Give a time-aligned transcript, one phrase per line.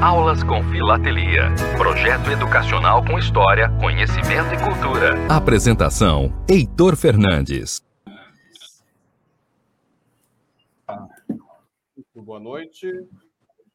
[0.00, 1.48] Aulas com Filatelia.
[1.76, 5.16] Projeto educacional com história, conhecimento e cultura.
[5.28, 7.84] Apresentação: Heitor Fernandes.
[11.28, 12.86] Muito boa noite.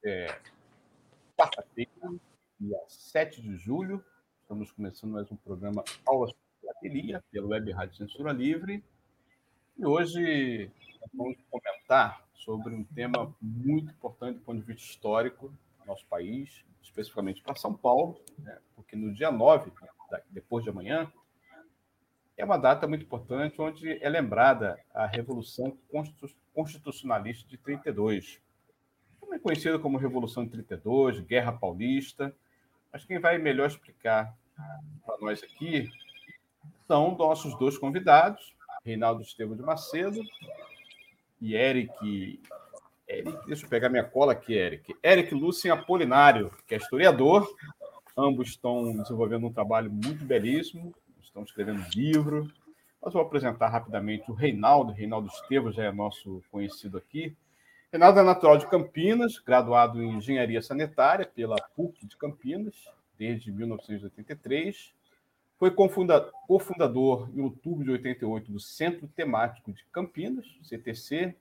[0.06, 0.34] É
[1.38, 1.92] quarta-feira,
[2.58, 4.02] dia 7 de julho.
[4.44, 8.82] Estamos começando mais um programa Aulas com Filatelia, pelo Web Rádio Censura Livre.
[9.78, 10.72] E hoje
[11.14, 15.54] vamos comentar sobre um tema muito importante do ponto de vista histórico
[15.86, 18.58] nosso país, especificamente para São Paulo, né?
[18.76, 19.72] porque no dia 9,
[20.30, 21.12] depois de amanhã,
[22.36, 25.78] é uma data muito importante onde é lembrada a Revolução
[26.54, 28.42] Constitucionalista de 32,
[29.20, 32.36] também conhecida como Revolução de 32, Guerra Paulista,
[32.92, 34.36] mas quem vai melhor explicar
[35.06, 35.90] para nós aqui
[36.88, 40.22] são nossos dois convidados, Reinaldo Estevam de Macedo
[41.40, 42.42] e Eric.
[43.14, 44.96] Eric deixa eu pegar minha cola aqui, Eric.
[45.04, 47.48] Eric Lucien Apolinário, que é historiador.
[48.18, 52.52] Ambos estão desenvolvendo um trabalho muito belíssimo, estão escrevendo livro.
[53.02, 54.94] Mas vou apresentar rapidamente o Reinaldo.
[54.94, 57.36] Reinaldo Estevam já é nosso conhecido aqui.
[57.92, 62.74] Reinaldo é natural de Campinas, graduado em Engenharia Sanitária pela PUC de Campinas,
[63.18, 64.94] desde 1983.
[65.60, 71.36] Foi cofundador, em outubro de 88, do Centro Temático de Campinas, CTC,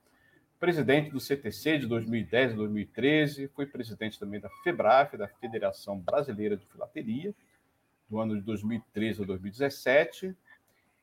[0.63, 6.57] presidente do CTC de 2010 a 2013, foi presidente também da FEBRAF, da Federação Brasileira
[6.57, 7.35] de Filateria,
[8.09, 10.37] do ano de 2013 a 2017,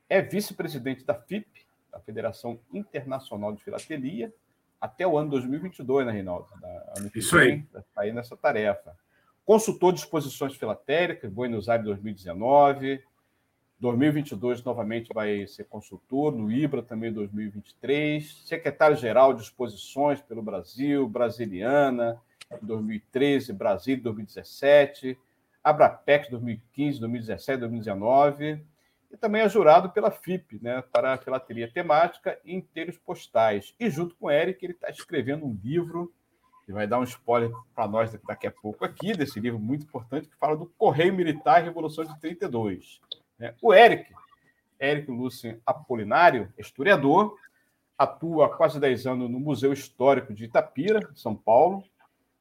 [0.07, 4.33] é vice-presidente da FIP, da Federação Internacional de Filatelia,
[4.79, 6.47] até o ano 2022, né, Reinaldo?
[6.61, 7.65] Da, Isso aí.
[7.75, 8.95] Está aí nessa tarefa.
[9.43, 13.03] Consultor de exposições filatéricas, Buenos Aires 2019,
[13.79, 22.21] 2022 novamente vai ser consultor, no IBRA também 2023, secretário-geral de exposições pelo Brasil, Brasiliana,
[22.61, 25.17] 2013, Brasília 2017,
[25.63, 28.65] Abrapex 2015, 2017, 2019,
[29.11, 33.73] e também é jurado pela FIP, né, para a filateria temática e inteiros postais.
[33.79, 36.13] E junto com o Eric, ele está escrevendo um livro,
[36.65, 40.27] que vai dar um spoiler para nós daqui a pouco aqui, desse livro muito importante,
[40.27, 42.99] que fala do Correio Militar e Revolução de 32.
[43.39, 43.55] Né?
[43.61, 44.11] O Eric,
[44.79, 47.35] Eric Lucien Apolinário, historiador,
[47.97, 51.83] atua há quase 10 anos no Museu Histórico de Itapira, São Paulo.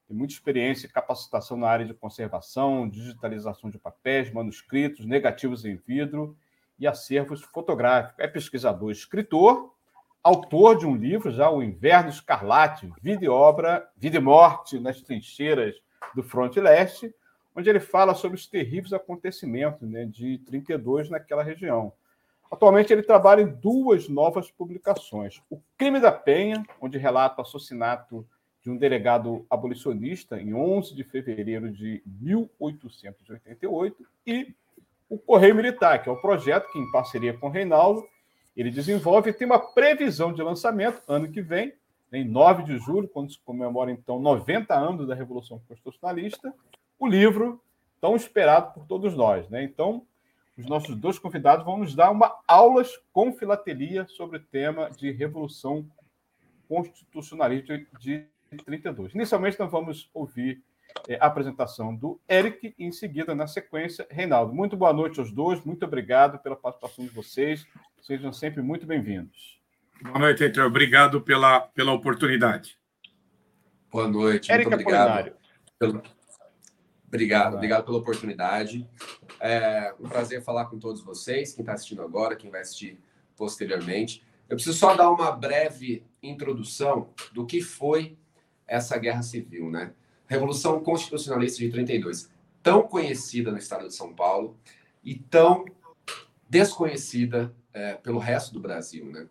[0.07, 5.77] Tem muita experiência e capacitação na área de conservação, digitalização de papéis, manuscritos, negativos em
[5.77, 6.37] vidro
[6.79, 8.19] e acervos fotográficos.
[8.19, 9.75] É pesquisador, escritor,
[10.23, 15.01] autor de um livro, já O Inverno Escarlate, Vida e Obra, Vida e Morte nas
[15.01, 15.75] Trincheiras
[16.15, 17.15] do Fronte Leste,
[17.55, 21.93] onde ele fala sobre os terríveis acontecimentos né, de 32 naquela região.
[22.51, 28.27] Atualmente, ele trabalha em duas novas publicações: O Crime da Penha, onde relata o assassinato
[28.63, 34.55] de um delegado abolicionista em 11 de fevereiro de 1888, e
[35.09, 38.05] o Correio Militar, que é o projeto que, em parceria com Reinaldo,
[38.57, 41.73] ele desenvolve e tem uma previsão de lançamento ano que vem,
[42.13, 46.53] em 9 de julho, quando se comemora, então, 90 anos da Revolução Constitucionalista,
[46.99, 47.63] o livro
[48.01, 49.49] tão esperado por todos nós.
[49.49, 49.63] Né?
[49.63, 50.07] Então,
[50.57, 55.11] os nossos dois convidados vão nos dar uma aulas com filatelia sobre o tema de
[55.11, 55.89] Revolução
[56.69, 58.27] Constitucionalista de
[58.65, 59.15] 32.
[59.15, 60.63] Inicialmente, nós vamos ouvir
[61.07, 64.53] é, a apresentação do Eric e, em seguida, na sequência, Reinaldo.
[64.53, 67.67] Muito boa noite aos dois, muito obrigado pela participação de vocês.
[68.03, 69.61] Sejam sempre muito bem-vindos.
[70.03, 70.67] Boa noite, Heitor.
[70.67, 72.79] Obrigado pela, pela oportunidade.
[73.91, 75.33] Boa noite, Eric muito obrigado.
[75.79, 76.03] Pelo...
[77.09, 78.87] Obrigado, obrigado pela oportunidade.
[79.41, 83.01] É um prazer falar com todos vocês, quem está assistindo agora, quem vai assistir
[83.35, 84.23] posteriormente.
[84.47, 88.19] Eu preciso só dar uma breve introdução do que foi
[88.67, 89.93] essa guerra civil, né?
[90.27, 92.31] Revolução Constitucionalista de 32,
[92.63, 94.59] tão conhecida no estado de São Paulo
[95.03, 95.65] e tão
[96.49, 99.27] desconhecida é, pelo resto do Brasil, né?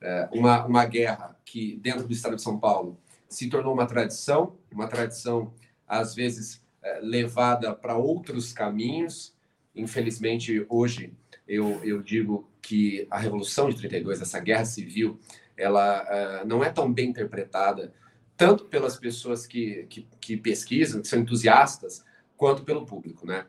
[0.00, 4.56] É, uma, uma guerra que, dentro do estado de São Paulo, se tornou uma tradição,
[4.70, 5.54] uma tradição,
[5.88, 6.63] às vezes,
[7.00, 9.34] levada para outros caminhos.
[9.74, 11.12] Infelizmente, hoje,
[11.46, 15.18] eu, eu digo que a Revolução de 32, essa guerra civil,
[15.56, 16.02] ela
[16.42, 17.92] uh, não é tão bem interpretada,
[18.36, 22.04] tanto pelas pessoas que, que, que, pesquisam, que são entusiastas,
[22.36, 23.46] quanto pelo público, né?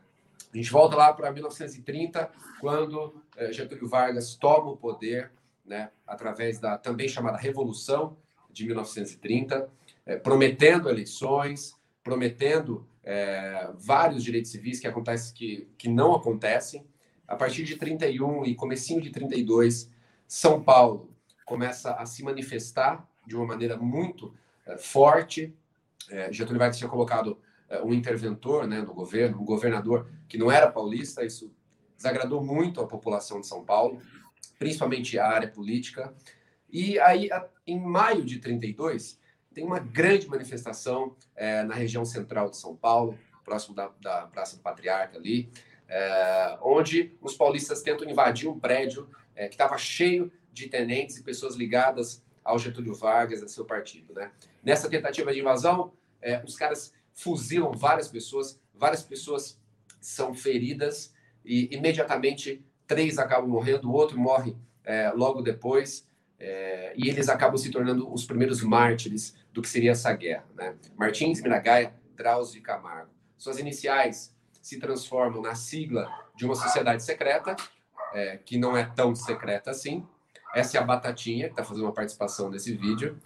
[0.52, 2.30] A gente volta lá para 1930,
[2.60, 5.32] quando uh, Getúlio Vargas toma o poder,
[5.64, 8.16] né, através da também chamada Revolução
[8.50, 16.12] de 1930, uh, prometendo eleições, prometendo é, vários direitos civis que acontecem que, que não
[16.12, 16.84] acontecem.
[17.26, 19.88] A partir de 31 e comecinho de 32,
[20.26, 21.14] São Paulo
[21.44, 24.34] começa a se manifestar de uma maneira muito
[24.66, 25.54] é, forte.
[26.10, 27.38] É, Getúlio Vargas tinha colocado
[27.70, 31.52] uh, um interventor né, no governo, um governador que não era paulista, isso
[31.96, 34.00] desagradou muito a população de São Paulo,
[34.58, 36.12] principalmente a área política.
[36.70, 37.28] E aí,
[37.66, 39.18] em maio de 32,
[39.56, 44.54] tem uma grande manifestação é, na região central de São Paulo, próximo da, da Praça
[44.54, 45.48] do Patriarca ali,
[45.88, 51.22] é, onde os paulistas tentam invadir um prédio é, que estava cheio de tenentes e
[51.22, 54.12] pessoas ligadas ao Getúlio Vargas, a seu partido.
[54.12, 54.30] Né?
[54.62, 59.58] Nessa tentativa de invasão, é, os caras fuzilam várias pessoas, várias pessoas
[60.02, 64.54] são feridas e imediatamente três acabam morrendo, o outro morre
[64.84, 66.06] é, logo depois.
[66.38, 70.44] É, e eles acabam se tornando os primeiros mártires do que seria essa guerra.
[70.54, 70.76] Né?
[70.96, 73.10] Martins, Miragaia, Drauzio e Camargo.
[73.38, 77.56] Suas iniciais se transformam na sigla de uma sociedade secreta,
[78.12, 80.06] é, que não é tão secreta assim.
[80.54, 83.18] Essa é a Batatinha, que está fazendo uma participação nesse vídeo.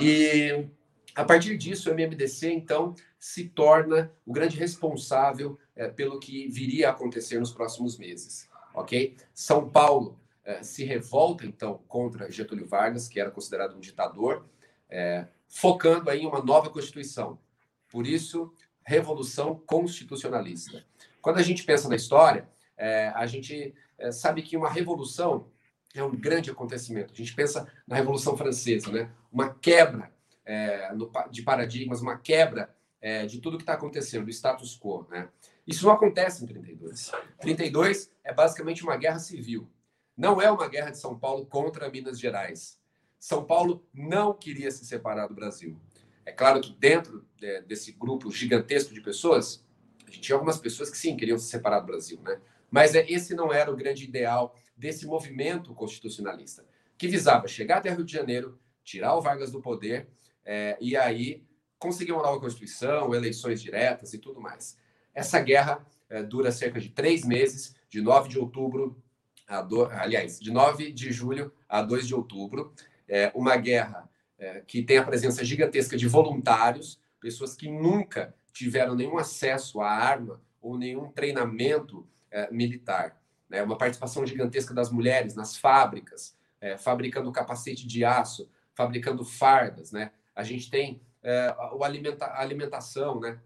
[0.00, 0.66] E
[1.14, 6.88] a partir disso, o MMDC, então, se torna o grande responsável é, pelo que viria
[6.88, 8.48] a acontecer nos próximos meses.
[8.74, 9.16] Ok?
[9.34, 10.20] São Paulo
[10.62, 14.46] se revolta, então, contra Getúlio Vargas, que era considerado um ditador,
[14.88, 17.38] é, focando aí em uma nova Constituição.
[17.90, 18.52] Por isso,
[18.84, 20.84] Revolução Constitucionalista.
[21.20, 25.48] Quando a gente pensa na história, é, a gente é, sabe que uma revolução
[25.94, 27.12] é um grande acontecimento.
[27.12, 29.10] A gente pensa na Revolução Francesa, né?
[29.32, 30.12] uma quebra
[30.94, 32.72] no, de paradigmas, uma quebra
[33.28, 35.06] de tudo que está acontecendo, do status quo.
[35.10, 35.28] Né?
[35.66, 37.12] Isso não acontece em 32.
[37.40, 39.68] 32 é basicamente uma guerra civil.
[40.16, 42.80] Não é uma guerra de São Paulo contra Minas Gerais.
[43.18, 45.78] São Paulo não queria se separar do Brasil.
[46.24, 49.64] É claro que dentro de, desse grupo gigantesco de pessoas,
[50.06, 52.40] a gente tinha algumas pessoas que sim queriam se separar do Brasil, né?
[52.70, 56.64] Mas é, esse não era o grande ideal desse movimento constitucionalista,
[56.98, 60.08] que visava chegar até Rio de Janeiro, tirar o Vargas do poder
[60.44, 61.44] é, e aí
[61.78, 64.78] conseguir uma nova Constituição, eleições diretas e tudo mais.
[65.14, 69.02] Essa guerra é, dura cerca de três meses, de 9 de outubro
[69.46, 72.72] a do, aliás, de 9 de julho a 2 de outubro.
[73.08, 74.08] É uma guerra
[74.38, 79.90] é, que tem a presença gigantesca de voluntários, pessoas que nunca tiveram nenhum acesso à
[79.90, 83.20] arma ou nenhum treinamento é, militar.
[83.48, 83.62] Né?
[83.62, 89.92] Uma participação gigantesca das mulheres nas fábricas, é, fabricando capacete de aço, fabricando fardas.
[89.92, 90.10] Né?
[90.34, 93.38] A gente tem é, o alimenta alimentação, né?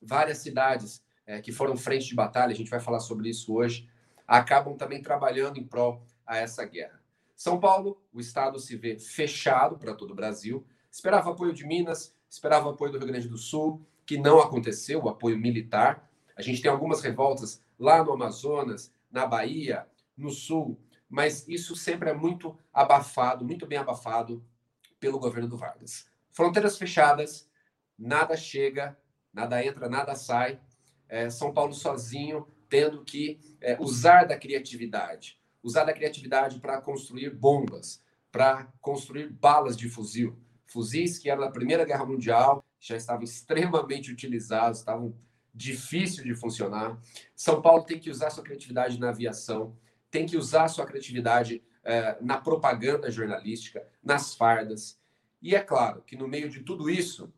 [0.00, 3.88] várias cidades é, que foram frente de batalha, a gente vai falar sobre isso hoje,
[4.26, 7.00] acabam também trabalhando em prol a essa guerra.
[7.36, 12.14] São Paulo, o estado se vê fechado para todo o Brasil, esperava apoio de Minas,
[12.30, 16.08] esperava apoio do Rio Grande do Sul, que não aconteceu, o apoio militar.
[16.36, 19.86] A gente tem algumas revoltas lá no Amazonas, na Bahia,
[20.16, 20.78] no Sul,
[21.08, 24.44] mas isso sempre é muito abafado, muito bem abafado
[24.98, 26.06] pelo governo do Vargas.
[26.32, 27.48] Fronteiras fechadas,
[27.98, 28.96] nada chega,
[29.32, 30.60] nada entra, nada sai.
[31.08, 37.30] É, São Paulo sozinho tendo que é, usar da criatividade, usar da criatividade para construir
[37.30, 40.38] bombas, para construir balas de fuzil.
[40.66, 45.14] Fuzis que eram na Primeira Guerra Mundial, já estavam extremamente utilizados, estavam
[45.54, 46.98] difícil de funcionar.
[47.34, 49.76] São Paulo tem que usar sua criatividade na aviação,
[50.10, 54.98] tem que usar sua criatividade é, na propaganda jornalística, nas fardas.
[55.40, 57.32] E é claro que no meio de tudo isso,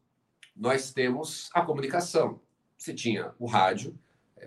[0.55, 2.41] nós temos a comunicação.
[2.79, 3.99] Você tinha o rádio,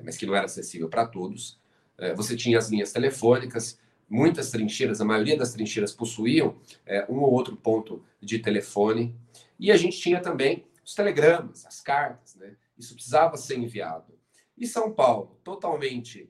[0.03, 1.60] mas que não era acessível para todos.
[1.98, 3.79] É, você tinha as linhas telefônicas,
[4.10, 9.15] muitas trincheiras, a maioria das trincheiras possuíam é, um ou outro ponto de telefone.
[9.60, 12.55] E a gente tinha também os telegramas, as cartas, né?
[12.77, 14.17] Isso precisava ser enviado.
[14.58, 16.29] E São Paulo, totalmente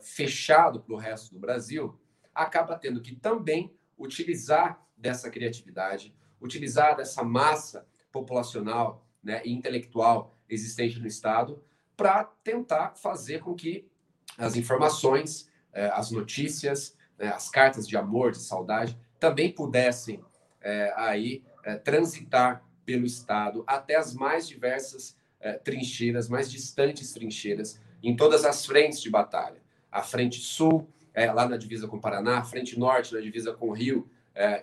[0.00, 1.98] fechado para o resto do Brasil,
[2.32, 10.98] acaba tendo que também utilizar dessa criatividade, utilizar dessa massa populacional né, e intelectual existente
[11.00, 11.62] no Estado
[11.96, 13.88] para tentar fazer com que
[14.36, 20.22] as informações, é, as notícias, né, as cartas de amor, de saudade, também pudessem
[20.60, 25.16] é, aí é, transitar pelo Estado até as mais diversas
[25.62, 29.60] trincheiras, mais distantes trincheiras, em todas as frentes de batalha.
[29.92, 33.68] A frente sul, lá na divisa com o Paraná, a frente norte, na divisa com
[33.68, 34.08] o Rio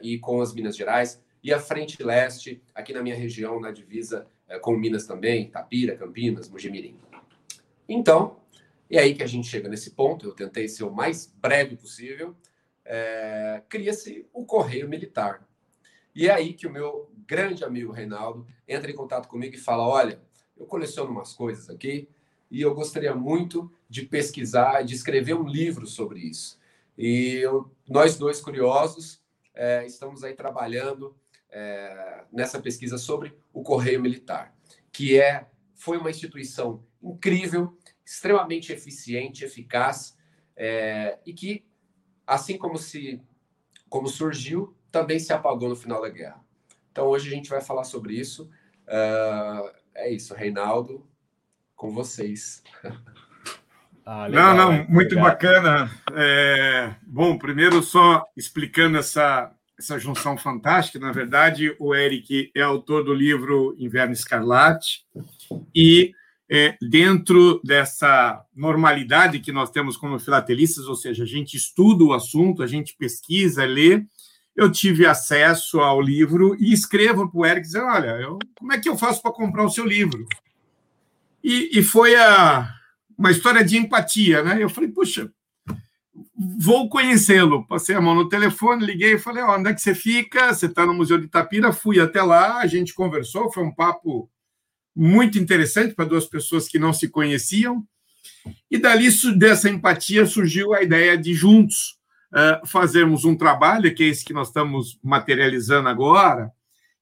[0.02, 4.28] e com as Minas Gerais, e a frente leste, aqui na minha região, na divisa
[4.62, 6.98] com Minas também, Tapira, Campinas, Mojimirim.
[7.88, 8.40] Então,
[8.90, 12.36] é aí que a gente chega nesse ponto, eu tentei ser o mais breve possível,
[12.86, 15.48] é, cria-se o Correio Militar.
[16.16, 19.88] E é aí que o meu grande amigo Reinaldo entra em contato comigo e fala:
[19.88, 20.22] Olha,
[20.56, 22.08] eu coleciono umas coisas aqui
[22.52, 26.60] e eu gostaria muito de pesquisar, de escrever um livro sobre isso.
[26.96, 29.20] E eu, nós dois curiosos
[29.56, 31.16] é, estamos aí trabalhando
[31.50, 34.54] é, nessa pesquisa sobre o Correio Militar,
[34.92, 40.17] que é foi uma instituição incrível, extremamente eficiente, eficaz,
[40.55, 41.65] é, e que,
[42.25, 43.22] assim como, se,
[43.89, 46.43] como surgiu, também se apagou no final da guerra.
[46.91, 48.50] Então, hoje a gente vai falar sobre isso.
[48.88, 51.07] Uh, é isso, Reinaldo,
[51.75, 52.63] com vocês.
[54.05, 55.29] Ah, legal, não, não, muito legal.
[55.29, 55.91] bacana.
[56.13, 61.00] É, bom, primeiro só explicando essa, essa junção fantástica.
[61.00, 65.05] Na verdade, o Eric é autor do livro Inverno Escarlate
[65.74, 66.13] e
[66.50, 72.14] é, dentro dessa normalidade que nós temos como filatelistas, ou seja, a gente estuda o
[72.14, 74.04] assunto, a gente pesquisa, lê,
[74.56, 78.80] eu tive acesso ao livro e escrevo para o Eric dizendo, olha, eu, como é
[78.80, 80.28] que eu faço para comprar o seu livro?
[81.44, 82.72] E, e foi a,
[83.18, 84.62] uma história de empatia, né?
[84.62, 85.32] Eu falei, puxa,
[86.60, 87.66] vou conhecê-lo.
[87.68, 90.54] Passei a mão no telefone, liguei e falei, oh, onde é que você fica?
[90.54, 91.74] Você está no Museu de Itapira?
[91.74, 94.30] Fui até lá, a gente conversou, foi um papo
[94.96, 97.86] muito interessante para duas pessoas que não se conheciam.
[98.70, 101.98] E dali, dessa empatia, surgiu a ideia de juntos
[102.34, 106.52] uh, fazermos um trabalho, que é esse que nós estamos materializando agora,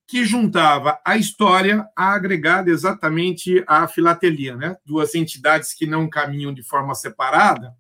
[0.08, 4.76] que juntava a história agregada exatamente à filatelia, né?
[4.86, 7.74] Duas entidades que não caminham de forma separada,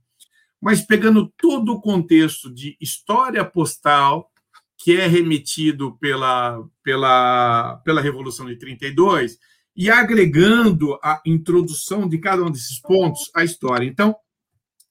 [0.61, 4.31] mas pegando todo o contexto de história postal
[4.77, 9.37] que é remetido pela, pela, pela Revolução de 32
[9.81, 13.83] e agregando a introdução de cada um desses pontos à história.
[13.83, 14.15] Então,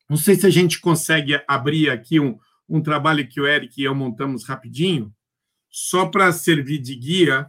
[0.09, 2.37] não sei se a gente consegue abrir aqui um,
[2.69, 5.15] um trabalho que o Eric e eu montamos rapidinho,
[5.71, 7.49] só para servir de guia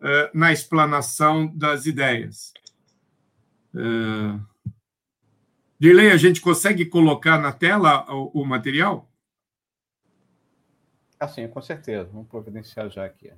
[0.00, 2.54] uh, na explanação das ideias.
[3.74, 4.40] Uh,
[5.78, 9.12] Dirley, a gente consegue colocar na tela o, o material?
[11.20, 12.08] Ah, sim, com certeza.
[12.10, 13.30] Vamos providenciar já aqui.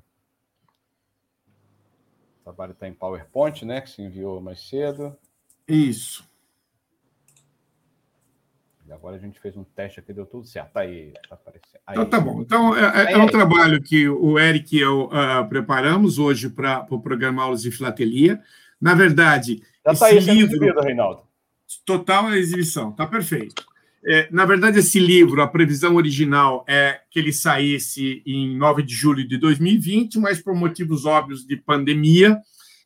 [2.40, 3.80] O trabalho está em PowerPoint, né?
[3.80, 5.16] Que se enviou mais cedo.
[5.68, 6.28] Isso.
[8.90, 10.72] E agora a gente fez um teste aqui, deu tudo certo.
[10.72, 11.80] Tá aí, tá aparecendo.
[11.86, 11.94] Aí.
[11.94, 12.40] Então tá bom.
[12.40, 16.80] Então é, é, é um trabalho que o Eric e eu uh, preparamos hoje para
[16.80, 18.42] o pro programa Aulas de Filatelia.
[18.80, 20.56] Na verdade, Já está aí livro...
[20.56, 21.22] exibido, Reinaldo.
[21.84, 23.64] Total a exibição, tá perfeito.
[24.04, 28.94] É, na verdade, esse livro, a previsão original é que ele saísse em 9 de
[28.94, 32.38] julho de 2020, mas por motivos óbvios de pandemia,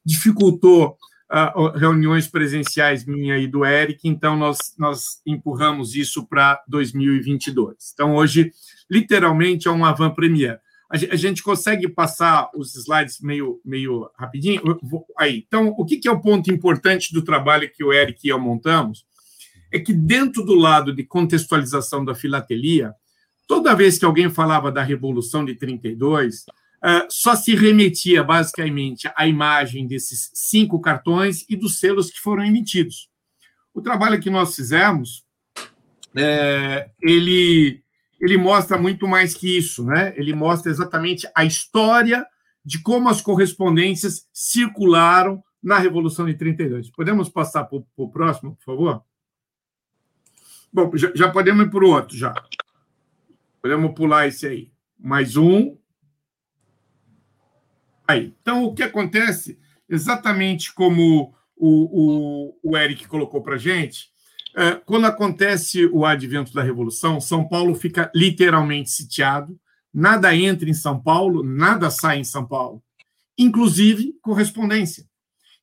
[0.04, 0.97] dificultou
[1.33, 7.75] uh, reuniões presenciais minha e do Eric, então nós, nós empurramos isso para 2022.
[7.92, 8.50] Então, hoje,
[8.90, 10.59] literalmente, é um avant-première.
[10.90, 14.62] A, a gente consegue passar os slides meio, meio rapidinho?
[15.18, 15.44] Aí.
[15.47, 18.38] Então, o que, que é o ponto importante do trabalho que o Eric e eu
[18.38, 19.04] montamos?
[19.75, 22.95] É que, dentro do lado de contextualização da filatelia,
[23.45, 26.45] toda vez que alguém falava da Revolução de 32,
[26.85, 32.45] Uh, só se remetia basicamente à imagem desses cinco cartões e dos selos que foram
[32.45, 33.09] emitidos.
[33.73, 35.25] O trabalho que nós fizemos,
[36.14, 37.83] é, ele,
[38.21, 40.12] ele mostra muito mais que isso, né?
[40.14, 42.26] Ele mostra exatamente a história
[42.62, 46.90] de como as correspondências circularam na Revolução de 32.
[46.90, 49.02] Podemos passar para o próximo, por favor?
[50.75, 52.35] Bom, já, já podemos ir para o outro, já.
[53.62, 54.73] Podemos pular esse aí.
[54.99, 55.76] Mais um.
[58.09, 58.35] Aí.
[58.43, 59.57] Então, o que acontece,
[59.88, 64.09] exatamente como o, o, o Eric colocou para a gente,
[64.57, 69.57] é, quando acontece o advento da Revolução, São Paulo fica literalmente sitiado,
[69.93, 72.83] nada entra em São Paulo, nada sai em São Paulo,
[73.38, 75.07] inclusive correspondência.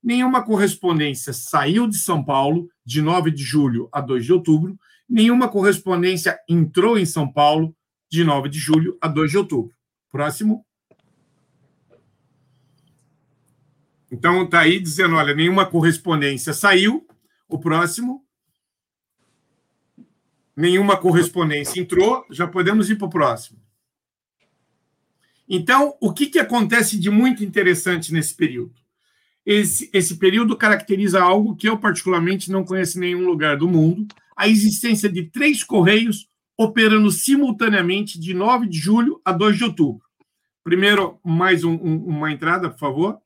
[0.01, 4.79] Nenhuma correspondência saiu de São Paulo de 9 de julho a 2 de outubro,
[5.11, 7.75] Nenhuma correspondência entrou em São Paulo
[8.09, 9.75] de 9 de julho a 2 de outubro.
[10.09, 10.65] Próximo.
[14.09, 17.05] Então, está aí dizendo: olha, nenhuma correspondência saiu.
[17.49, 18.25] O próximo.
[20.55, 22.25] Nenhuma correspondência entrou.
[22.31, 23.59] Já podemos ir para o próximo.
[25.45, 28.75] Então, o que, que acontece de muito interessante nesse período?
[29.45, 34.07] Esse, esse período caracteriza algo que eu, particularmente, não conheço em nenhum lugar do mundo,
[34.41, 40.01] a existência de três correios operando simultaneamente de 9 de julho a 2 de outubro.
[40.63, 43.19] Primeiro, mais um, um, uma entrada, por favor.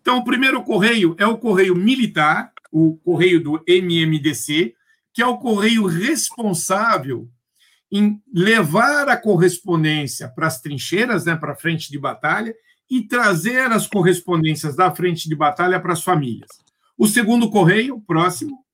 [0.00, 4.74] Então, o primeiro correio é o correio militar, o correio do MMDC,
[5.14, 7.30] que é o correio responsável
[7.92, 12.52] em levar a correspondência para as trincheiras, né, para a frente de batalha,
[12.90, 16.50] e trazer as correspondências da frente de batalha para as famílias.
[16.98, 18.64] O segundo correio, próximo,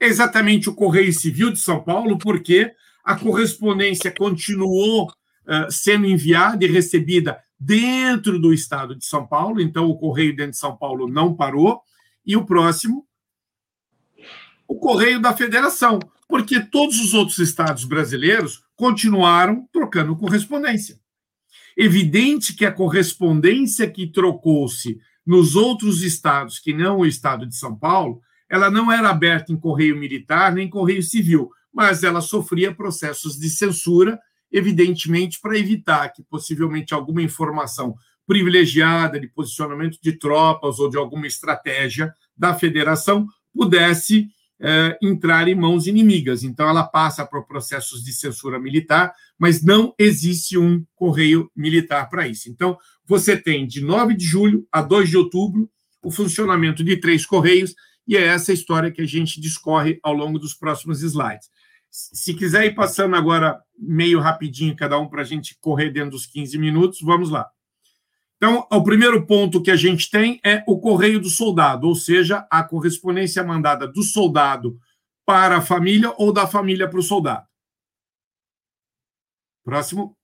[0.00, 2.72] exatamente o Correio Civil de São Paulo, porque
[3.04, 9.88] a correspondência continuou uh, sendo enviada e recebida dentro do estado de São Paulo, então
[9.88, 11.80] o correio dentro de São Paulo não parou,
[12.24, 13.06] e o próximo,
[14.68, 15.98] o correio da federação,
[16.28, 20.98] porque todos os outros estados brasileiros continuaram trocando correspondência.
[21.76, 27.76] Evidente que a correspondência que trocou-se nos outros estados, que não o estado de São
[27.76, 33.38] Paulo, ela não era aberta em correio militar nem correio civil, mas ela sofria processos
[33.38, 34.18] de censura,
[34.50, 37.94] evidentemente para evitar que possivelmente alguma informação
[38.26, 45.54] privilegiada de posicionamento de tropas ou de alguma estratégia da federação pudesse é, entrar em
[45.54, 46.42] mãos inimigas.
[46.42, 52.26] Então, ela passa por processos de censura militar, mas não existe um correio militar para
[52.26, 52.48] isso.
[52.50, 55.70] Então, você tem de 9 de julho a 2 de outubro
[56.02, 57.74] o funcionamento de três correios,
[58.06, 61.50] e é essa história que a gente discorre ao longo dos próximos slides.
[61.90, 66.26] Se quiser ir passando agora meio rapidinho cada um para a gente correr dentro dos
[66.26, 67.48] 15 minutos, vamos lá.
[68.36, 72.46] Então, o primeiro ponto que a gente tem é o correio do soldado, ou seja,
[72.50, 74.78] a correspondência mandada do soldado
[75.24, 77.46] para a família ou da família para o soldado.
[79.64, 80.16] Próximo.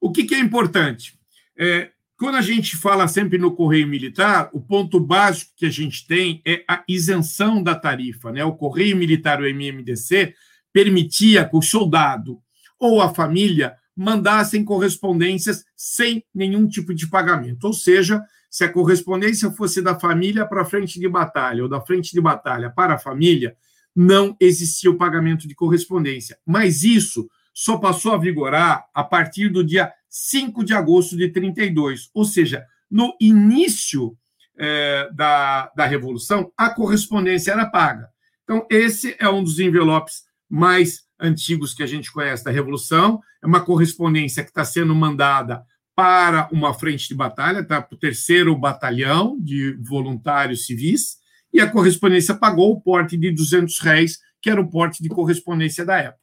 [0.00, 1.18] O que, que é importante?
[1.58, 1.91] É,
[2.22, 6.40] quando a gente fala sempre no correio militar, o ponto básico que a gente tem
[6.46, 8.30] é a isenção da tarifa.
[8.30, 8.44] Né?
[8.44, 10.32] O correio militar, o MMDC,
[10.72, 12.38] permitia que o soldado
[12.78, 17.64] ou a família mandassem correspondências sem nenhum tipo de pagamento.
[17.64, 21.80] Ou seja, se a correspondência fosse da família para a frente de batalha ou da
[21.80, 23.56] frente de batalha para a família,
[23.96, 26.38] não existia o pagamento de correspondência.
[26.46, 32.10] Mas isso só passou a vigorar a partir do dia 5 de agosto de 32,
[32.14, 34.16] ou seja, no início
[34.58, 38.08] é, da, da Revolução, a correspondência era paga.
[38.44, 43.46] Então, esse é um dos envelopes mais antigos que a gente conhece da Revolução, é
[43.46, 45.62] uma correspondência que está sendo mandada
[45.94, 47.80] para uma frente de batalha, tá?
[47.80, 51.16] para o terceiro batalhão de voluntários civis,
[51.52, 55.84] e a correspondência pagou o porte de 200 réis, que era o porte de correspondência
[55.84, 56.21] da época.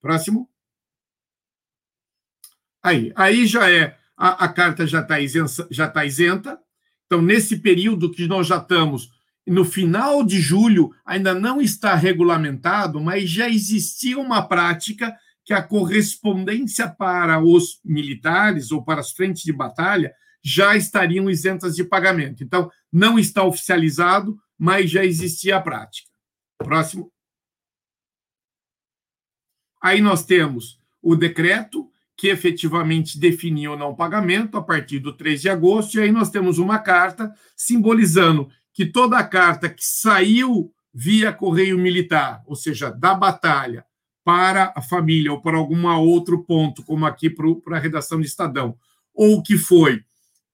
[0.00, 0.48] Próximo.
[2.82, 6.58] Aí, aí já é, a, a carta já está isenta, tá isenta,
[7.06, 9.10] então nesse período que nós já estamos
[9.48, 15.62] no final de julho ainda não está regulamentado, mas já existia uma prática que a
[15.62, 20.12] correspondência para os militares ou para as frentes de batalha
[20.44, 22.44] já estariam isentas de pagamento.
[22.44, 26.10] Então, não está oficializado, mas já existia a prática.
[26.58, 27.10] Próximo.
[29.80, 35.48] Aí nós temos o decreto, que efetivamente definiu não pagamento a partir do 3 de
[35.48, 41.32] agosto, e aí nós temos uma carta simbolizando que toda a carta que saiu via
[41.32, 43.84] correio militar, ou seja, da batalha
[44.24, 48.76] para a família ou para algum outro ponto, como aqui para a redação de Estadão,
[49.14, 50.02] ou que foi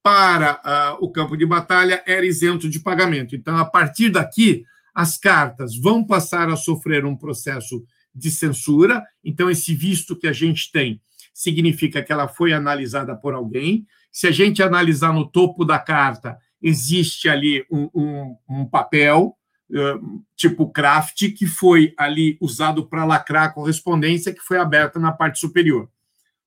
[0.03, 0.61] para
[1.01, 3.35] uh, o campo de batalha, era isento de pagamento.
[3.35, 7.83] Então, a partir daqui, as cartas vão passar a sofrer um processo
[8.15, 9.05] de censura.
[9.23, 11.01] Então, esse visto que a gente tem
[11.33, 13.87] significa que ela foi analisada por alguém.
[14.13, 19.37] Se a gente analisar no topo da carta, existe ali um, um, um papel,
[19.71, 25.11] uh, tipo craft, que foi ali usado para lacrar a correspondência que foi aberta na
[25.11, 25.91] parte superior.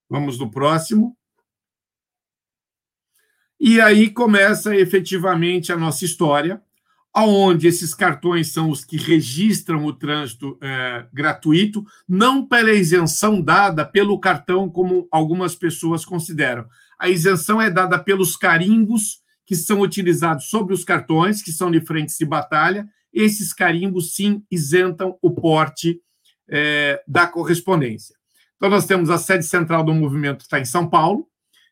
[0.10, 1.18] Vamos no próximo.
[3.60, 6.62] E aí começa efetivamente a nossa história,
[7.18, 13.84] aonde esses cartões são os que registram o trânsito é, gratuito, não pela isenção dada
[13.84, 16.68] pelo cartão, como algumas pessoas consideram.
[17.00, 21.82] A isenção é dada pelos carimbos que são utilizados sobre os cartões, que são de
[21.82, 26.00] frentes de batalha, esses carimbos sim isentam o porte
[26.48, 28.16] é, da correspondência.
[28.58, 31.28] Então, nós temos a sede central do movimento está em São Paulo,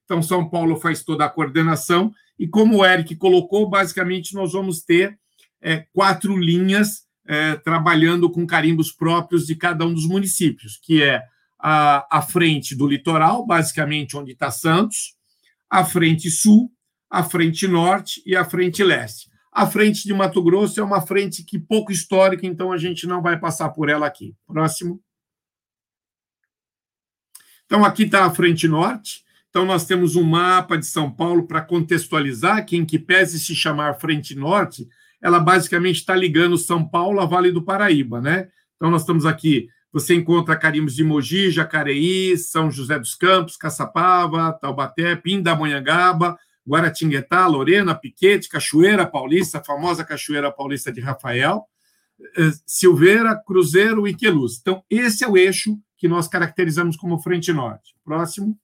[0.05, 4.81] então São Paulo faz toda a coordenação, e como o Eric colocou, basicamente nós vamos
[4.81, 5.19] ter
[5.61, 11.23] é, quatro linhas é, trabalhando com carimbos próprios de cada um dos municípios, que é
[11.59, 15.15] a, a frente do litoral, basicamente onde está Santos,
[15.69, 16.71] a frente sul,
[17.09, 19.29] a frente norte e a frente leste.
[19.51, 23.21] A frente de Mato Grosso é uma frente que pouco histórica, então a gente não
[23.21, 24.35] vai passar por ela aqui.
[24.45, 25.01] Próximo.
[27.65, 29.23] Então, aqui está a frente norte.
[29.49, 33.55] Então, nós temos um mapa de São Paulo para contextualizar que, em que pese se
[33.55, 34.87] chamar Frente Norte,
[35.21, 38.49] ela basicamente está ligando São Paulo a Vale do Paraíba, né?
[38.75, 39.67] Então, nós estamos aqui.
[39.91, 47.95] Você encontra carimbos de Mogi, Jacareí, São José dos Campos, Caçapava, Taubaté, Pindamonhangaba, Guaratinguetá, Lorena,
[47.95, 51.65] Piquete, Cachoeira Paulista, a famosa Cachoeira Paulista de Rafael,
[52.37, 54.57] eh, Silveira, Cruzeiro e Queluz.
[54.59, 57.95] Então, esse é o eixo que nós caracterizamos como Frente Norte.
[58.03, 58.59] Próximo.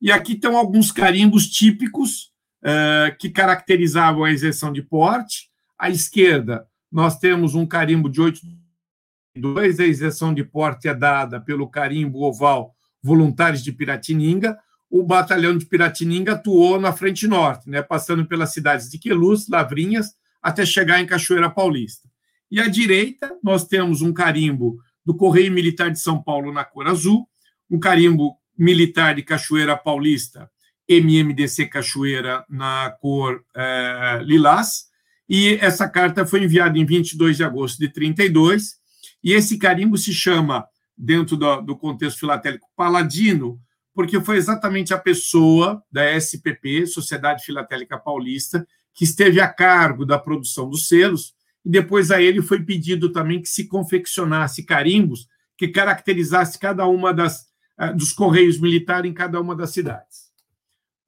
[0.00, 2.31] E aqui estão alguns carimbos típicos
[2.62, 5.50] uh, que caracterizavam a isenção de porte.
[5.78, 11.68] À esquerda, nós temos um carimbo de 8.2, a isenção de porte é dada pelo
[11.68, 14.56] carimbo oval Voluntários de Piratininga.
[14.88, 20.14] O batalhão de Piratininga atuou na frente norte, né, passando pelas cidades de Queluz, Lavrinhas,
[20.40, 22.08] até chegar em Cachoeira Paulista.
[22.50, 26.86] E à direita, nós temos um carimbo do Correio Militar de São Paulo na cor
[26.86, 27.26] azul,
[27.70, 30.50] um carimbo militar de Cachoeira Paulista,
[30.88, 34.84] MMDC Cachoeira na cor é, lilás,
[35.28, 38.74] e essa carta foi enviada em 22 de agosto de 32,
[39.22, 40.66] e esse carimbo se chama,
[40.96, 43.58] dentro do, do contexto filatélico, Paladino,
[43.94, 50.18] porque foi exatamente a pessoa da SPP, Sociedade Filatélica Paulista, que esteve a cargo da
[50.18, 55.68] produção dos selos, e depois a ele foi pedido também que se confeccionasse carimbos que
[55.68, 57.46] caracterizasse cada uma das
[57.78, 60.31] eh, dos correios militares em cada uma das cidades.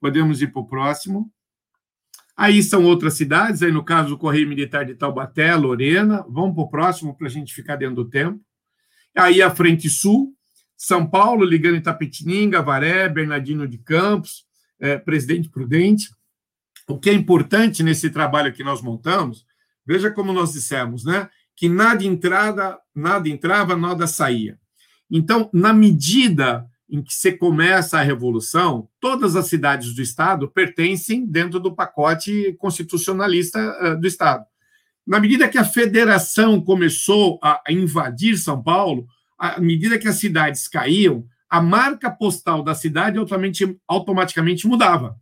[0.05, 1.31] Podemos ir para o próximo.
[2.37, 6.23] Aí são outras cidades, aí no caso o Correio Militar de Taubaté, Lorena.
[6.29, 8.39] Vamos para o próximo para a gente ficar dentro do tempo.
[9.17, 10.31] Aí a Frente Sul,
[10.77, 14.45] São Paulo, ligando Itapetininga, Varé, Bernardino de Campos,
[14.79, 16.11] é, Presidente Prudente.
[16.87, 19.43] O que é importante nesse trabalho que nós montamos,
[19.83, 21.27] veja como nós dissemos, né?
[21.55, 24.59] Que nada entrada, nada entrava, nada saía.
[25.09, 31.25] Então, na medida em que você começa a revolução, todas as cidades do Estado pertencem
[31.25, 34.45] dentro do pacote constitucionalista eh, do Estado.
[35.05, 40.67] Na medida que a federação começou a invadir São Paulo, à medida que as cidades
[40.67, 43.19] caíam, a marca postal da cidade
[43.87, 45.15] automaticamente mudava.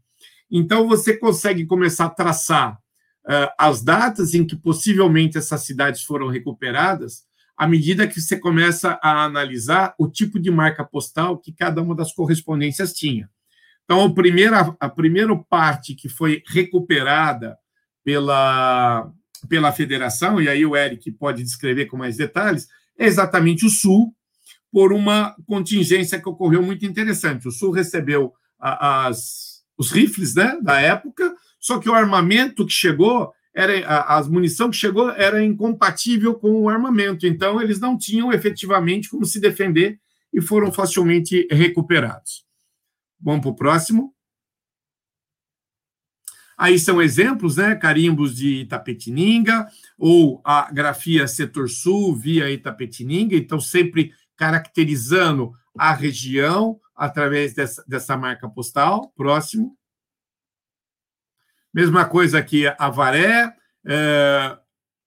[0.50, 2.76] Então, você consegue começar a traçar
[3.26, 7.24] uh, as datas em que possivelmente essas cidades foram recuperadas
[7.64, 11.96] à medida que você começa a analisar o tipo de marca postal que cada uma
[11.96, 13.30] das correspondências tinha.
[13.86, 17.58] Então, a primeira, a primeira parte que foi recuperada
[18.04, 19.10] pela,
[19.48, 22.68] pela federação, e aí o Eric pode descrever com mais detalhes,
[23.00, 24.14] é exatamente o Sul,
[24.70, 27.48] por uma contingência que ocorreu muito interessante.
[27.48, 33.32] O Sul recebeu as, os rifles né, da época, só que o armamento que chegou
[33.56, 39.10] era a, munição que chegou era incompatível com o armamento, então eles não tinham efetivamente
[39.10, 40.00] como se defender
[40.34, 42.44] e foram facilmente recuperados.
[43.22, 44.14] Vamos para o próximo.
[46.58, 47.76] Aí são exemplos, né?
[47.76, 56.80] Carimbos de Itapetininga, ou a grafia Setor Sul via Itapetininga, então sempre caracterizando a região
[56.96, 59.12] através dessa, dessa marca postal.
[59.16, 59.76] Próximo.
[61.74, 63.52] Mesma coisa aqui, Avaré.
[63.86, 64.58] É,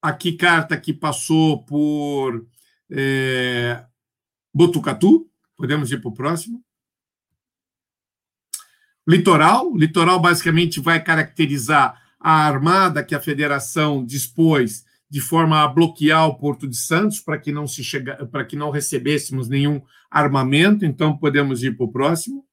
[0.02, 2.46] aqui, carta que passou por
[2.90, 3.84] é,
[4.52, 5.30] Botucatu.
[5.56, 6.62] Podemos ir para o próximo.
[9.06, 9.74] Litoral.
[9.76, 16.36] Litoral, basicamente, vai caracterizar a armada que a federação dispôs de forma a bloquear o
[16.36, 20.84] Porto de Santos para que não se chega, para que não recebêssemos nenhum armamento.
[20.84, 22.45] Então podemos ir para o próximo.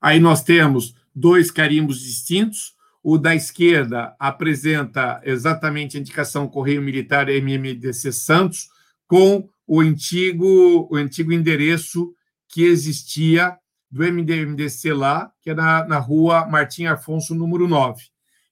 [0.00, 2.74] Aí nós temos dois carimbos distintos.
[3.02, 8.68] O da esquerda apresenta exatamente a indicação Correio Militar MMDC Santos
[9.06, 12.12] com o antigo, o antigo endereço
[12.48, 13.56] que existia
[13.90, 18.02] do MDMDC lá, que é na, na rua Martim Afonso, número 9.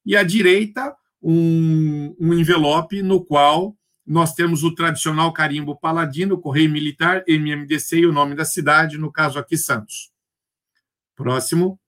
[0.05, 6.71] E à direita, um, um envelope no qual nós temos o tradicional carimbo Paladino, Correio
[6.71, 10.11] Militar, MMDC e o nome da cidade, no caso aqui Santos.
[11.17, 11.81] Próximo.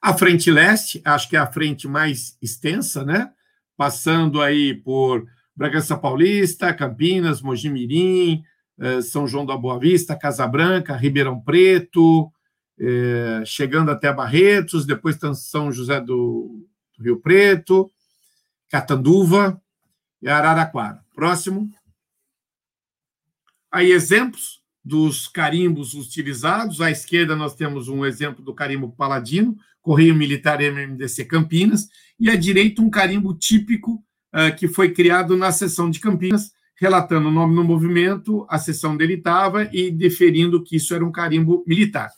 [0.00, 3.32] A frente leste, acho que é a frente mais extensa, né?
[3.76, 8.42] Passando aí por Bragança Paulista, Campinas, Mojimirim,
[8.78, 12.32] eh, São João da Boa Vista, Casa Branca, Ribeirão Preto,
[12.78, 16.66] eh, chegando até Barretos, depois São José do
[16.98, 17.90] Rio Preto,
[18.68, 19.60] Catanduva
[20.22, 21.04] e Araraquara.
[21.14, 21.70] Próximo.
[23.70, 24.57] Aí exemplos
[24.88, 26.80] dos carimbos utilizados.
[26.80, 32.36] À esquerda nós temos um exemplo do carimbo Paladino, Correio Militar MMDC Campinas, e à
[32.36, 34.02] direita um carimbo típico
[34.34, 38.96] uh, que foi criado na seção de Campinas, relatando o nome no movimento, a seção
[38.96, 42.10] dele estava e deferindo que isso era um carimbo militar.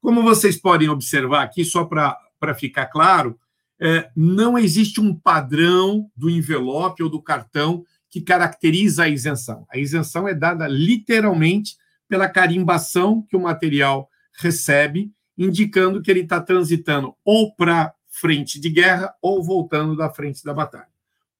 [0.00, 3.38] Como vocês podem observar aqui, só para ficar claro,
[3.80, 9.64] é, não existe um padrão do envelope ou do cartão que caracteriza a isenção.
[9.70, 11.76] A isenção é dada literalmente
[12.08, 18.70] pela carimbação que o material recebe indicando que ele está transitando ou para frente de
[18.70, 20.88] guerra ou voltando da frente da batalha.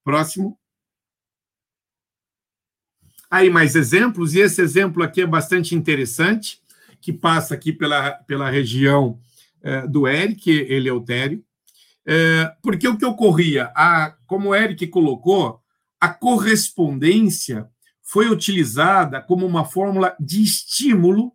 [0.03, 0.57] Próximo.
[3.29, 6.61] Aí mais exemplos, e esse exemplo aqui é bastante interessante.
[6.99, 9.19] que passa aqui pela, pela região
[9.61, 11.43] é, do Eric Eleutério,
[12.05, 15.61] é, porque o que ocorria, a, como o Eric colocou,
[15.99, 17.69] a correspondência
[18.07, 21.33] foi utilizada como uma fórmula de estímulo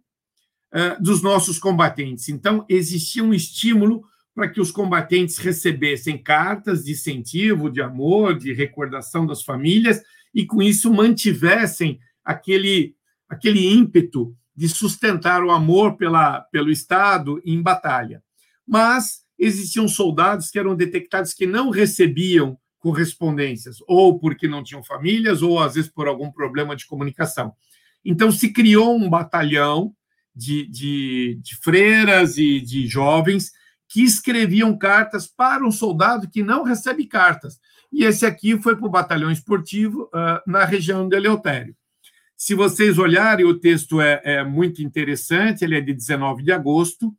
[0.73, 2.31] é, dos nossos combatentes.
[2.31, 4.03] Então, existia um estímulo
[4.35, 10.03] para que os combatentes recebessem cartas de incentivo, de amor, de recordação das famílias,
[10.35, 12.97] e com isso mantivessem aquele,
[13.29, 18.23] aquele ímpeto de sustentar o amor pela, pelo Estado em batalha.
[18.67, 25.41] Mas existiam soldados que eram detectados que não recebiam correspondências, ou porque não tinham famílias,
[25.41, 27.55] ou às vezes por algum problema de comunicação.
[28.05, 29.95] Então se criou um batalhão
[30.35, 33.53] de, de, de freiras e de jovens
[33.89, 37.61] que escreviam cartas para um soldado que não recebe cartas.
[37.93, 41.77] E esse aqui foi para o batalhão esportivo uh, na região de Eleutério.
[42.37, 47.15] Se vocês olharem, o texto é, é muito interessante, ele é de 19 de agosto,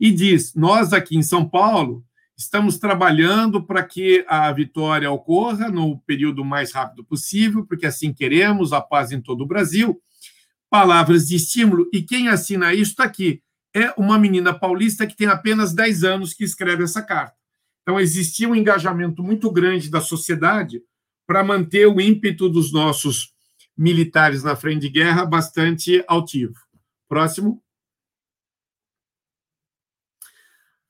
[0.00, 2.02] e diz: Nós aqui em São Paulo
[2.42, 8.72] estamos trabalhando para que a vitória ocorra no período mais rápido possível, porque assim queremos
[8.72, 10.00] a paz em todo o Brasil.
[10.68, 13.42] Palavras de estímulo, e quem assina isso está aqui.
[13.74, 17.36] É uma menina paulista que tem apenas 10 anos que escreve essa carta.
[17.82, 20.82] Então, existia um engajamento muito grande da sociedade
[21.26, 23.32] para manter o ímpeto dos nossos
[23.76, 26.54] militares na frente de guerra bastante altivo.
[27.08, 27.61] Próximo.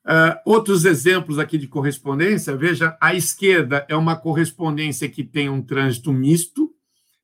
[0.05, 5.63] Uh, outros exemplos aqui de correspondência, veja, a esquerda é uma correspondência que tem um
[5.63, 6.73] trânsito misto,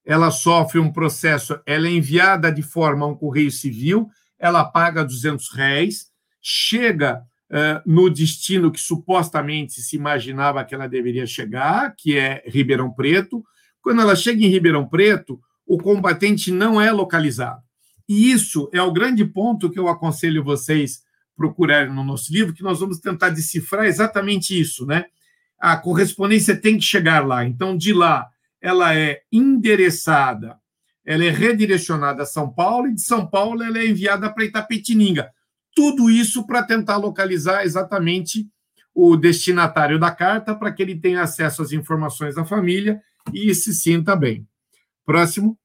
[0.04, 5.04] ela sofre um processo, ela é enviada de forma a um correio civil, ela paga
[5.04, 6.06] 200 réis,
[6.40, 12.92] chega uh, no destino que supostamente se imaginava que ela deveria chegar, que é Ribeirão
[12.92, 13.44] Preto.
[13.82, 17.60] Quando ela chega em Ribeirão Preto, o combatente não é localizado.
[18.08, 21.02] E isso é o grande ponto que eu aconselho vocês
[21.38, 25.05] procurarem no nosso livro, que nós vamos tentar decifrar exatamente isso, né?
[25.57, 27.44] A correspondência tem que chegar lá.
[27.44, 28.27] Então, de lá,
[28.61, 30.59] ela é endereçada,
[31.07, 35.31] ela é redirecionada a São Paulo, e de São Paulo ela é enviada para Itapetininga.
[35.74, 38.48] Tudo isso para tentar localizar exatamente
[38.92, 43.01] o destinatário da carta, para que ele tenha acesso às informações da família
[43.33, 44.44] e se sinta bem.
[45.07, 45.57] Próximo.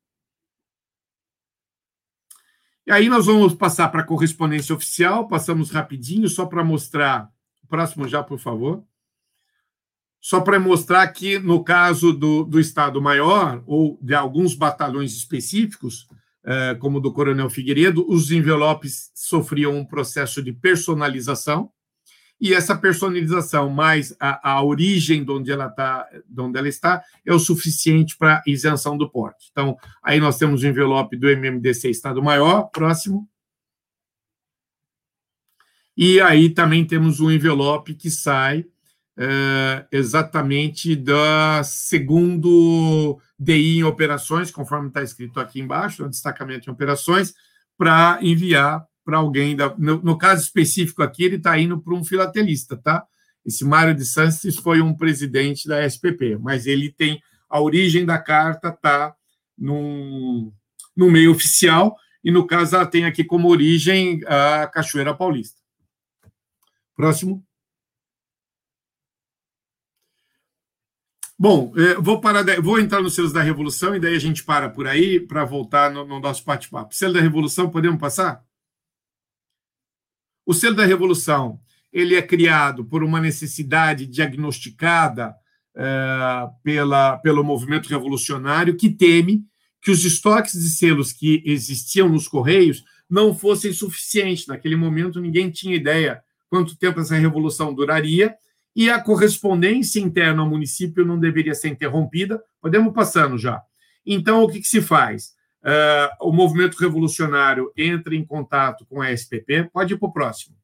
[2.86, 7.30] E aí nós vamos passar para a correspondência oficial, passamos rapidinho, só para mostrar.
[7.69, 8.84] Próximo já, por favor.
[10.19, 16.08] Só para mostrar que, no caso do, do Estado-Maior, ou de alguns batalhões específicos,
[16.46, 21.72] eh, como do Coronel Figueiredo, os envelopes sofriam um processo de personalização,
[22.39, 27.02] e essa personalização mais a, a origem de onde ela tá, de onde ela está
[27.26, 29.48] é o suficiente para isenção do porte.
[29.52, 33.28] Então, aí nós temos o envelope do MMDC Estado Maior, próximo.
[35.96, 38.65] E aí também temos um envelope que sai
[39.15, 46.74] é, exatamente da segundo DI em operações, conforme está escrito aqui embaixo, no destacamento em
[46.74, 47.34] operações,
[47.78, 49.56] para enviar para alguém.
[49.56, 53.06] Da, no, no, caso específico aqui, ele está indo para um filatelista, tá?
[53.46, 58.18] Esse Mário de Santos foi um presidente da SPP, mas ele tem a origem da
[58.18, 59.13] carta tá
[59.58, 60.52] num,
[60.96, 65.60] no meio oficial e no caso ela tem aqui como origem a Cachoeira Paulista.
[66.96, 67.46] Próximo.
[71.38, 74.70] Bom, é, vou parar, vou entrar nos selos da Revolução e daí a gente para
[74.70, 76.96] por aí para voltar no, no nosso bate-papo.
[76.96, 78.42] Selo da Revolução, podemos passar?
[80.45, 81.60] O selo da revolução
[81.91, 85.36] ele é criado por uma necessidade diagnosticada
[85.75, 85.84] é,
[86.63, 89.43] pela, pelo movimento revolucionário que teme
[89.82, 94.47] que os estoques de selos que existiam nos Correios não fossem suficientes.
[94.47, 98.34] Naquele momento, ninguém tinha ideia quanto tempo essa revolução duraria
[98.75, 102.41] e a correspondência interna ao município não deveria ser interrompida.
[102.62, 103.62] Podemos passando já.
[104.06, 105.34] Então, o que, que se faz?
[105.63, 110.56] Uh, o movimento revolucionário entra em contato com a SPP, pode ir para o próximo.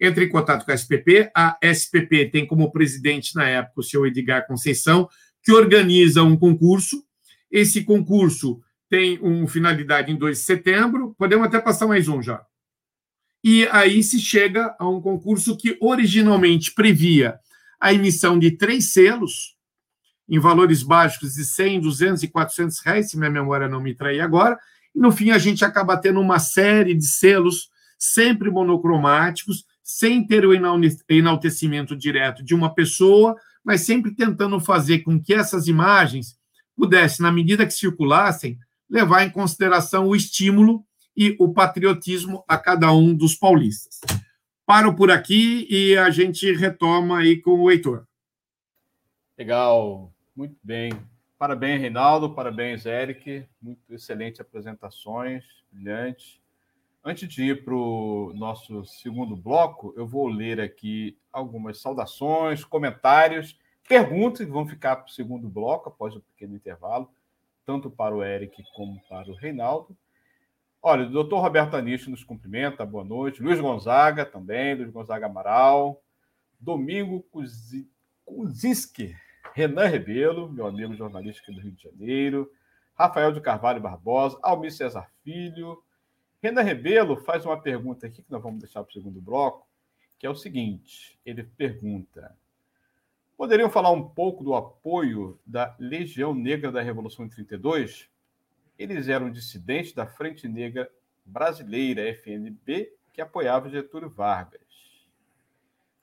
[0.00, 4.06] Entra em contato com a SPP, a SPP tem como presidente na época o senhor
[4.06, 5.08] Edgar Conceição,
[5.42, 7.04] que organiza um concurso.
[7.50, 12.44] Esse concurso tem uma finalidade em 2 de setembro, podemos até passar mais um já.
[13.42, 17.38] E aí se chega a um concurso que originalmente previa
[17.78, 19.53] a emissão de três selos,
[20.28, 24.20] em valores básicos de 100, 200 e 400 reais, se minha memória não me trair
[24.20, 24.58] agora,
[24.94, 30.46] e no fim a gente acaba tendo uma série de selos sempre monocromáticos, sem ter
[30.46, 30.52] o
[31.08, 36.38] enaltecimento direto de uma pessoa, mas sempre tentando fazer com que essas imagens
[36.76, 38.58] pudessem, na medida que circulassem,
[38.88, 40.84] levar em consideração o estímulo
[41.16, 44.00] e o patriotismo a cada um dos paulistas.
[44.66, 48.04] Paro por aqui e a gente retoma aí com o Heitor.
[49.38, 50.92] Legal, muito bem.
[51.38, 53.46] Parabéns, Reinaldo, parabéns, Eric.
[53.60, 56.40] Muito excelentes apresentações, brilhantes.
[57.04, 63.58] Antes de ir para o nosso segundo bloco, eu vou ler aqui algumas saudações, comentários,
[63.86, 67.10] perguntas que vão ficar para o segundo bloco, após o pequeno intervalo,
[67.66, 69.94] tanto para o Eric como para o Reinaldo.
[70.80, 73.42] Olha, o doutor Roberto Anisto nos cumprimenta, boa noite.
[73.42, 76.02] Luiz Gonzaga também, Luiz Gonzaga Amaral.
[76.58, 77.24] Domingo
[78.24, 79.14] Kuzinski,
[79.54, 82.52] Renan Rebelo, meu amigo jornalista aqui do Rio de Janeiro.
[82.92, 85.80] Rafael de Carvalho Barbosa, Almir Cesar Filho.
[86.42, 89.64] Renan Rebelo faz uma pergunta aqui que nós vamos deixar para o segundo bloco,
[90.18, 92.36] que é o seguinte: ele pergunta.
[93.36, 98.10] Poderiam falar um pouco do apoio da Legião Negra da Revolução de 32?
[98.76, 100.90] Eles eram dissidentes da Frente Negra
[101.24, 104.60] Brasileira, FNB, que apoiava Getúlio Vargas.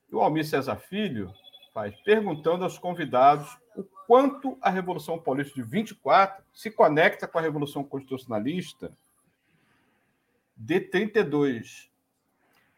[0.09, 1.33] E o Almir César Filho
[1.73, 7.41] faz perguntando aos convidados o quanto a Revolução Paulista de 24 se conecta com a
[7.41, 8.91] Revolução Constitucionalista
[10.55, 11.89] de 32.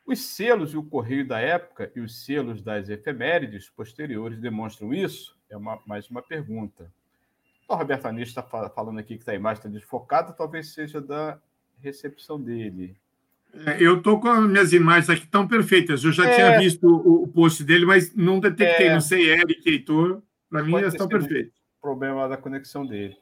[0.06, 5.38] Os selos e o correio da época e os selos das efemérides posteriores demonstram isso?
[5.50, 6.92] É uma, mais uma pergunta.
[7.68, 11.40] O Roberto Anis está falando aqui que a imagem está desfocada, talvez seja da
[11.80, 12.96] recepção dele.
[13.54, 16.04] É, eu estou com as minhas imagens aqui tão perfeitas.
[16.04, 18.88] Eu já é, tinha visto o, o, post dele, mas não detectei.
[18.88, 20.24] É, não sei, Eric, Heitor.
[20.50, 21.54] Para mim, elas estão perfeitas.
[21.80, 23.16] problema da conexão dele.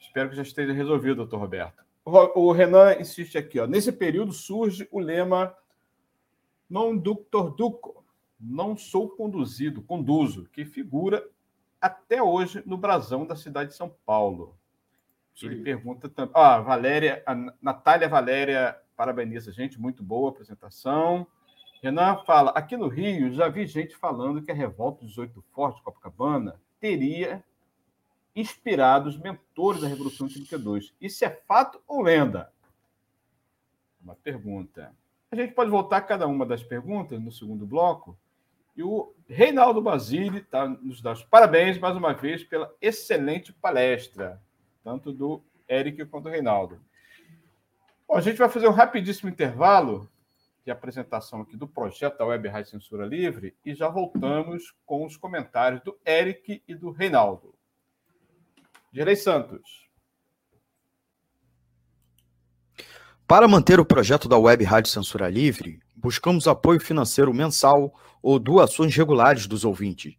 [0.00, 1.84] Espero que já esteja resolvido, doutor Roberto.
[2.04, 3.58] O, Renan insiste aqui.
[3.58, 3.66] Ó.
[3.66, 5.54] Nesse período surge o lema
[6.70, 8.04] non ductor duco,
[8.40, 11.24] não sou conduzido, conduzo, que figura
[11.80, 14.56] até hoje no brasão da cidade de São Paulo.
[15.42, 15.62] Ele Sim.
[15.62, 16.32] pergunta também.
[16.34, 21.26] Ah, Valéria, a Natália Valéria parabeniza a gente, muito boa apresentação.
[21.82, 25.82] Renan fala: aqui no Rio já vi gente falando que a revolta dos oito fortes
[25.82, 27.44] Copacabana teria
[28.34, 30.94] inspirado os mentores da Revolução de 32.
[31.00, 32.52] Isso é fato ou lenda?
[34.02, 34.94] Uma pergunta.
[35.30, 38.16] A gente pode voltar a cada uma das perguntas no segundo bloco.
[38.76, 44.40] E o Reinaldo Basile tá, nos dá os parabéns mais uma vez pela excelente palestra,
[44.84, 46.78] tanto do Eric quanto do Reinaldo.
[48.08, 50.08] Bom, a gente vai fazer um rapidíssimo intervalo
[50.64, 55.16] de apresentação aqui do projeto da Web Rádio Censura Livre e já voltamos com os
[55.16, 57.54] comentários do Eric e do Reinaldo.
[58.92, 59.86] Direi Santos.
[63.26, 67.92] Para manter o projeto da Web Rádio Censura Livre, buscamos apoio financeiro mensal
[68.22, 70.14] ou doações regulares dos ouvintes,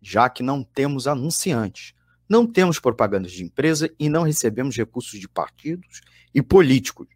[0.00, 1.92] já que não temos anunciantes,
[2.26, 6.00] não temos propagandas de empresa e não recebemos recursos de partidos
[6.34, 7.15] e políticos.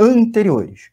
[0.00, 0.90] anteriores.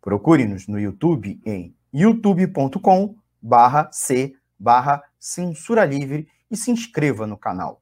[0.00, 7.80] Procure-nos no YouTube em youtube.com barra c barra censura livre e se inscreva no canal.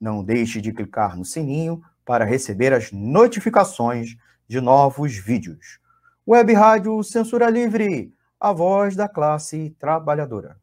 [0.00, 4.16] Não deixe de clicar no sininho para receber as notificações
[4.48, 5.78] de novos vídeos.
[6.26, 10.56] Web Rádio Censura Livre, a voz da classe trabalhadora.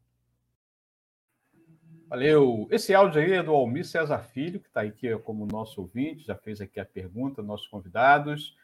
[2.07, 2.67] Valeu.
[2.71, 6.35] Esse áudio aí é do Almir César Filho, que está aqui como nosso ouvinte, já
[6.35, 8.55] fez aqui a pergunta, nossos convidados.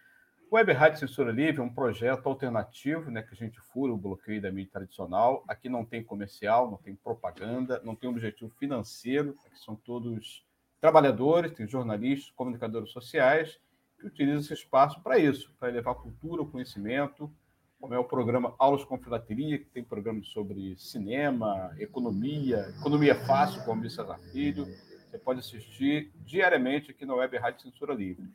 [0.51, 4.41] Web Rádio Censura Livre é um projeto alternativo, né, que a gente fura o bloqueio
[4.41, 5.43] da mídia tradicional.
[5.47, 9.35] Aqui não tem comercial, não tem propaganda, não tem objetivo financeiro.
[9.45, 10.45] Aqui são todos
[10.79, 13.59] trabalhadores, tem jornalistas, comunicadores sociais
[13.99, 17.31] que utilizam esse espaço para isso, para levar cultura, conhecimento,
[17.79, 23.63] como é o programa Aulas com Filateria, que tem programas sobre cinema, economia, economia fácil,
[23.63, 24.65] com o César Filho.
[25.09, 28.29] Você pode assistir diariamente aqui na Web Rádio Censura Livre.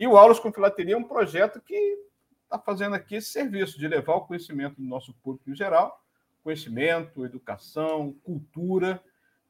[0.00, 1.76] E o Aulas com Filateria é um projeto que
[2.44, 6.02] está fazendo aqui esse serviço de levar o conhecimento do nosso público em geral,
[6.42, 8.98] conhecimento, educação, cultura,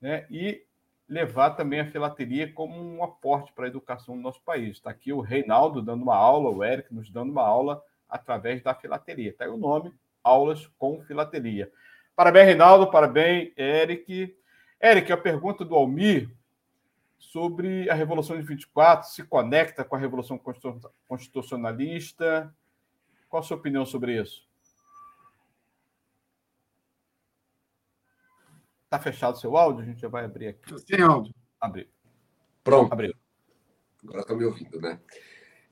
[0.01, 0.26] né?
[0.28, 0.66] e
[1.09, 4.78] levar também a filateria como um aporte para a educação do nosso país.
[4.78, 8.74] Está aqui o Reinaldo dando uma aula, o Eric nos dando uma aula através da
[8.74, 9.30] filateria.
[9.30, 11.70] Está aí o nome, Aulas com Filateria.
[12.16, 14.36] Parabéns, Reinaldo, parabéns, Eric.
[14.82, 16.28] Eric, a pergunta do Almir
[17.20, 20.40] sobre a Revolução de 24, se conecta com a Revolução
[21.06, 22.52] Constitucionalista.
[23.28, 24.48] Qual a sua opinião sobre isso?
[28.84, 29.82] Está fechado o seu áudio?
[29.82, 30.76] A gente já vai abrir aqui.
[30.80, 31.32] Sem áudio.
[31.60, 31.88] Abrir.
[32.64, 32.92] Pronto.
[32.92, 33.14] Abriu.
[34.02, 34.98] Agora estão me ouvindo, né?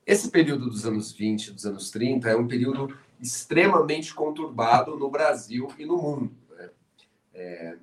[0.05, 5.67] Esse período dos anos 20, dos anos 30, é um período extremamente conturbado no Brasil
[5.77, 6.31] e no mundo.
[6.51, 6.69] Né?
[7.33, 7.77] É,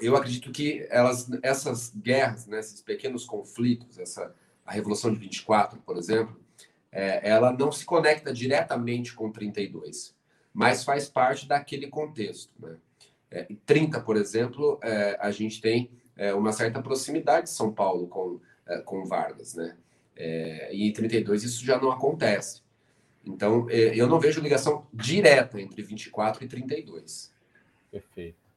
[0.00, 4.34] eu acredito que elas, essas guerras, né, esses pequenos conflitos, essa,
[4.64, 6.38] a Revolução de 24, por exemplo,
[6.90, 10.14] é, ela não se conecta diretamente com 32,
[10.52, 12.52] mas faz parte daquele contexto.
[12.58, 12.76] Né?
[13.30, 17.72] É, em 30, por exemplo, é, a gente tem é, uma certa proximidade de São
[17.72, 19.76] Paulo com, é, com Vargas, né?
[20.16, 22.62] É, e em 32 isso já não acontece.
[23.24, 27.32] Então, eu não vejo ligação direta entre 24 e 32.
[27.90, 28.47] Perfeito.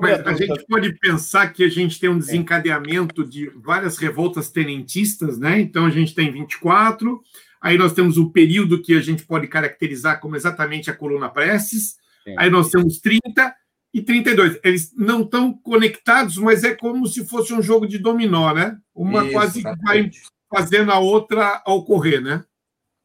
[0.00, 4.50] Mas a, a gente pode pensar que a gente tem um desencadeamento de várias revoltas
[4.50, 5.60] tenentistas, né?
[5.60, 7.22] Então a gente tem 24,
[7.60, 11.96] aí nós temos o período que a gente pode caracterizar como exatamente a coluna Prestes,
[12.24, 12.34] Sim.
[12.38, 13.54] aí nós temos 30
[13.94, 14.58] e 32.
[14.64, 18.78] Eles não estão conectados, mas é como se fosse um jogo de dominó, né?
[18.94, 20.10] Uma Isso, quase vai
[20.50, 22.44] fazendo a outra ocorrer, né?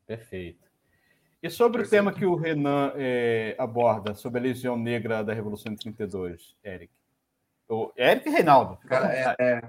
[0.06, 0.67] Perfeito.
[1.42, 5.72] E sobre o tema que o Renan é, aborda, sobre a Legião Negra da Revolução
[5.72, 6.92] de 32, Eric?
[7.70, 8.78] O Eric e Reinaldo.
[8.88, 9.62] Cara, é, é,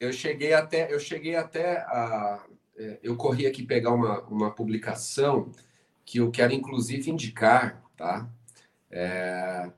[0.00, 2.44] eu cheguei até, eu cheguei até a,
[2.76, 5.52] é, eu corri aqui pegar uma, uma publicação
[6.04, 8.28] que eu quero inclusive indicar, tá?
[8.90, 9.70] É,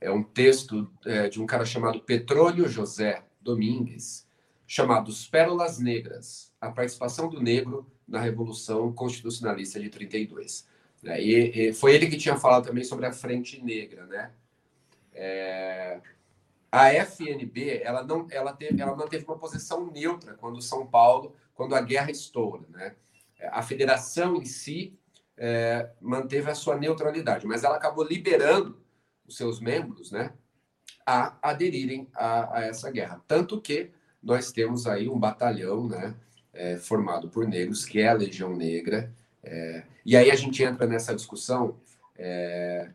[0.00, 4.26] é um texto é, de um cara chamado Petróleo José Domingues,
[4.66, 10.68] chamado Pérolas Negras, a participação do negro na Revolução Constitucionalista de 32.
[11.02, 11.20] Né?
[11.20, 14.30] E, e, foi ele que tinha falado também sobre a Frente Negra, né?
[15.14, 16.00] É,
[16.70, 21.74] a FNB, ela não, ela, teve, ela manteve uma posição neutra quando São Paulo, quando
[21.74, 22.94] a guerra estoura, né?
[23.50, 24.96] A federação em si
[25.36, 28.80] é, manteve a sua neutralidade, mas ela acabou liberando
[29.26, 30.32] os seus membros, né,
[31.06, 33.20] a aderirem a, a essa guerra.
[33.26, 33.90] Tanto que
[34.22, 36.14] nós temos aí um batalhão, né,
[36.52, 39.12] é, formado por negros, que é a Legião Negra.
[39.42, 41.76] É, e aí a gente entra nessa discussão
[42.16, 42.90] é,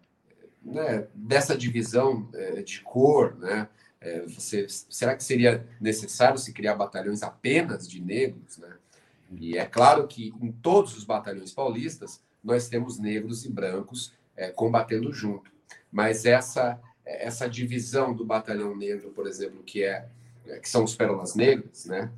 [0.64, 3.68] né, dessa divisão é, de cor, né?
[4.00, 8.76] É, você, será que seria necessário se criar batalhões apenas de negros, né?
[9.32, 14.50] E é claro que em todos os batalhões paulistas nós temos negros e brancos é,
[14.50, 15.52] combatendo junto.
[15.92, 20.06] Mas essa essa divisão do batalhão negro, por exemplo, que é
[20.62, 22.12] que são os pérolas negras, né?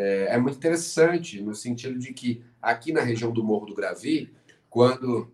[0.00, 4.32] É, é, muito interessante no sentido de que aqui na região do Morro do Gravi,
[4.70, 5.28] quando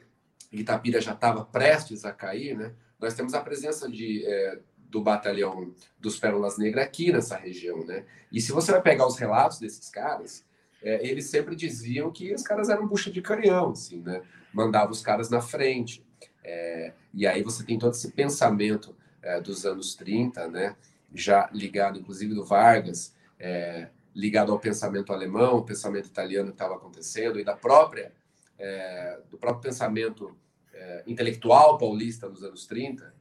[0.50, 2.72] Itapira já estava prestes a cair, né?
[2.98, 4.58] Nós temos a presença de é,
[4.88, 8.04] do batalhão dos Pérolas Negras aqui nessa região, né?
[8.32, 10.44] E se você vai pegar os relatos desses caras,
[10.82, 14.22] é, eles sempre diziam que os caras eram bucha de canhão, assim, né?
[14.52, 16.02] Mandava os caras na frente.
[16.42, 20.74] É, e aí você tem todo esse pensamento é, dos anos 30, né?
[21.14, 26.76] já ligado, inclusive, do Vargas, é, ligado ao pensamento alemão, o pensamento italiano que estava
[26.76, 28.12] acontecendo, e da própria,
[28.58, 30.36] é, do próprio pensamento
[30.72, 33.12] é, intelectual paulista nos anos 30,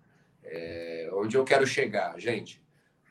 [0.43, 2.61] é, onde eu quero chegar, gente,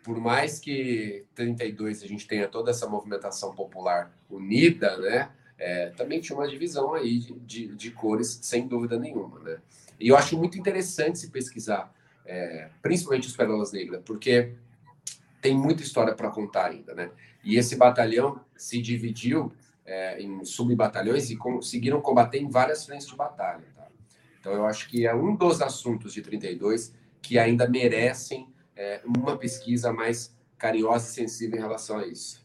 [0.04, 6.20] por mais que 32 a gente tenha toda essa movimentação popular unida, né, é, também
[6.20, 9.58] tinha uma divisão aí de, de, de, cores, sem dúvida nenhuma, né?
[10.00, 11.94] E eu acho muito interessante se pesquisar,
[12.26, 14.54] é, principalmente os Pérolas Negras, porque
[15.42, 17.10] tem muita história para contar ainda, né?
[17.44, 19.52] E esse batalhão se dividiu
[19.84, 23.64] é, em subbatalhões e conseguiram combater em várias frentes de batalha.
[23.74, 23.88] Tá?
[24.40, 29.36] Então, eu acho que é um dos assuntos de 32 que ainda merecem é, uma
[29.36, 32.40] pesquisa mais carinhosa e sensível em relação a isso.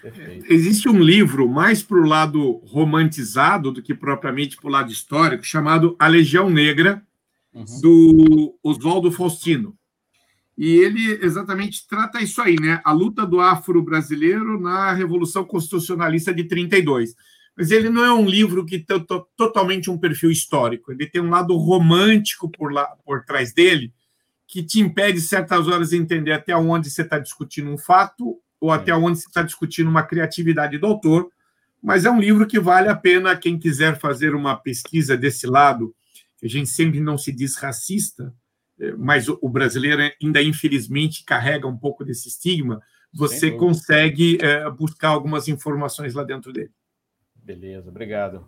[0.00, 0.50] Perfeito.
[0.50, 5.44] Existe um livro mais para o lado romantizado do que propriamente para o lado histórico,
[5.44, 7.02] chamado A Legião Negra,
[7.52, 7.80] uhum.
[7.82, 9.76] do Oswaldo Faustino.
[10.60, 12.82] E ele exatamente trata isso aí, né?
[12.84, 17.14] A luta do afro-brasileiro na Revolução Constitucionalista de 32.
[17.56, 19.02] Mas ele não é um livro que tem
[19.38, 20.92] totalmente um perfil histórico.
[20.92, 23.90] Ele tem um lado romântico por, lá, por trás dele,
[24.46, 28.70] que te impede, certas horas, de entender até onde você está discutindo um fato ou
[28.70, 31.30] até onde você está discutindo uma criatividade do autor.
[31.82, 35.94] Mas é um livro que vale a pena quem quiser fazer uma pesquisa desse lado,
[36.36, 38.39] que a gente sempre não se diz racista, é,
[38.98, 45.48] mas o brasileiro ainda, infelizmente, carrega um pouco desse estigma, você consegue é, buscar algumas
[45.48, 46.72] informações lá dentro dele.
[47.34, 48.46] Beleza, obrigado.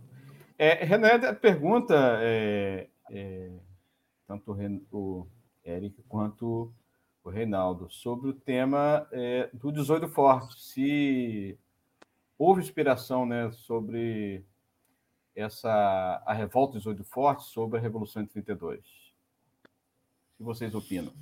[0.59, 3.51] É, Renan pergunta, é, é,
[4.27, 4.53] tanto
[4.93, 5.27] o
[5.65, 6.73] Eric quanto
[7.25, 11.59] o Reinaldo, sobre o tema é, do 18 Forte, se
[12.37, 14.45] houve inspiração né, sobre
[15.35, 19.02] essa a revolta do 18 Forte, sobre a Revolução de 32.
[20.43, 21.13] Que vocês opinam?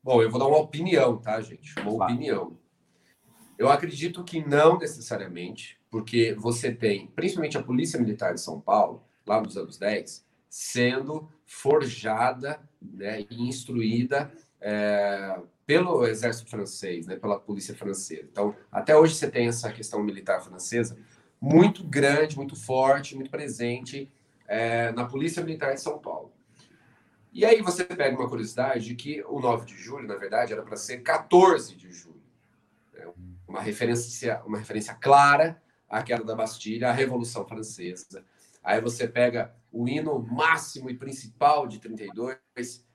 [0.00, 1.74] Bom, eu vou dar uma opinião, tá, gente?
[1.80, 2.12] Uma claro.
[2.14, 2.56] opinião.
[3.58, 9.02] Eu acredito que não necessariamente, porque você tem, principalmente a Polícia Militar de São Paulo,
[9.26, 15.36] lá nos anos 10, sendo forjada né, e instruída é,
[15.66, 18.28] pelo exército francês, né, pela polícia francesa.
[18.30, 20.96] Então, até hoje você tem essa questão militar francesa
[21.40, 24.08] muito grande, muito forte, muito presente
[24.46, 26.37] é, na Polícia Militar de São Paulo.
[27.32, 30.62] E aí você pega uma curiosidade de que o 9 de julho, na verdade, era
[30.62, 32.22] para ser 14 de julho.
[32.92, 33.06] Né?
[33.46, 38.24] Uma, referência, uma referência clara à queda da Bastilha, à Revolução Francesa.
[38.62, 42.38] Aí você pega o hino máximo e principal de 32,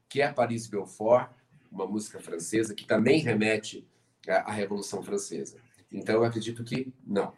[0.09, 1.29] que é Paris Belfort,
[1.71, 3.87] uma música francesa que também remete
[4.27, 5.57] à, Revolução Francesa.
[5.91, 7.33] Então, eu acredito que não.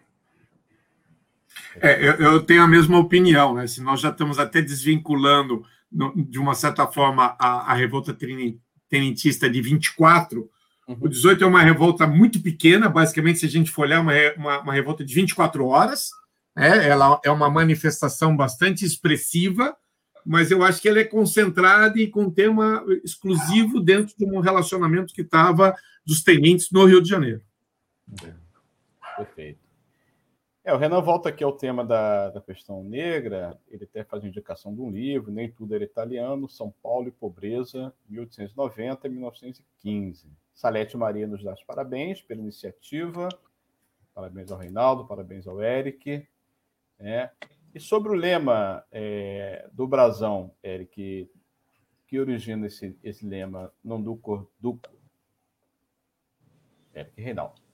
[1.82, 3.66] É, eu, eu, tenho a mesma opinião, né?
[3.68, 8.16] Se nós já estamos até desvinculando, de uma certa forma, a, a revolta
[8.90, 10.50] tenentista de 24,
[10.88, 10.98] uhum.
[11.02, 14.60] o 18 é uma revolta muito pequena, basicamente, se a gente for olhar, uma, uma,
[14.62, 16.10] uma revolta de 24 horas,
[16.56, 16.88] né?
[16.88, 19.76] ela é uma manifestação bastante expressiva,
[20.26, 25.14] mas eu acho que ela é concentrada e com tema exclusivo dentro de um relacionamento
[25.14, 25.76] que estava
[26.06, 27.42] dos tenentes no Rio de Janeiro.
[29.18, 29.65] Perfeito.
[30.68, 34.74] É, o Renan volta aqui ao tema da, da questão negra, ele até faz indicação
[34.74, 40.28] de um livro, Nem Tudo Era Italiano, São Paulo e Pobreza, 1890 1915.
[40.56, 43.30] Salete Maria nos dá os parabéns pela iniciativa,
[44.12, 46.28] parabéns ao Reinaldo, parabéns ao Eric.
[46.98, 47.30] É,
[47.72, 51.30] e sobre o lema é, do brasão, Eric,
[52.08, 54.20] que origina esse, esse lema, não do
[54.60, 54.80] do
[56.96, 57.65] Eric Reinaldo.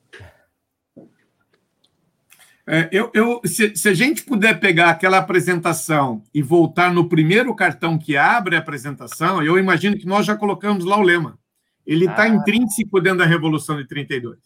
[2.67, 7.55] É, eu, eu, se, se, a gente puder pegar aquela apresentação e voltar no primeiro
[7.55, 11.39] cartão que abre a apresentação, eu imagino que nós já colocamos lá o lema.
[11.85, 12.29] Ele está ah.
[12.29, 14.37] intrínseco dentro da Revolução de 32.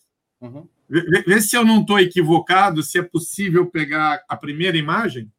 [0.42, 0.68] Uhum.
[0.90, 5.30] Vê, vê se eu não estou equivocado, se é possível pegar a primeira imagem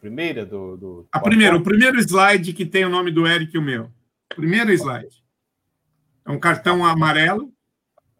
[0.00, 0.76] primeira do.
[0.76, 1.08] do...
[1.12, 3.90] A primeira, o primeiro slide que tem o nome do Eric e o meu.
[4.28, 5.22] Primeiro slide.
[6.24, 7.52] É um cartão amarelo.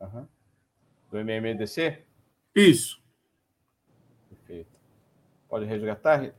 [0.00, 0.26] Uhum.
[1.10, 2.04] Do MMDC?
[2.54, 3.00] Isso.
[4.28, 4.70] Perfeito.
[5.48, 6.32] Pode resgatar?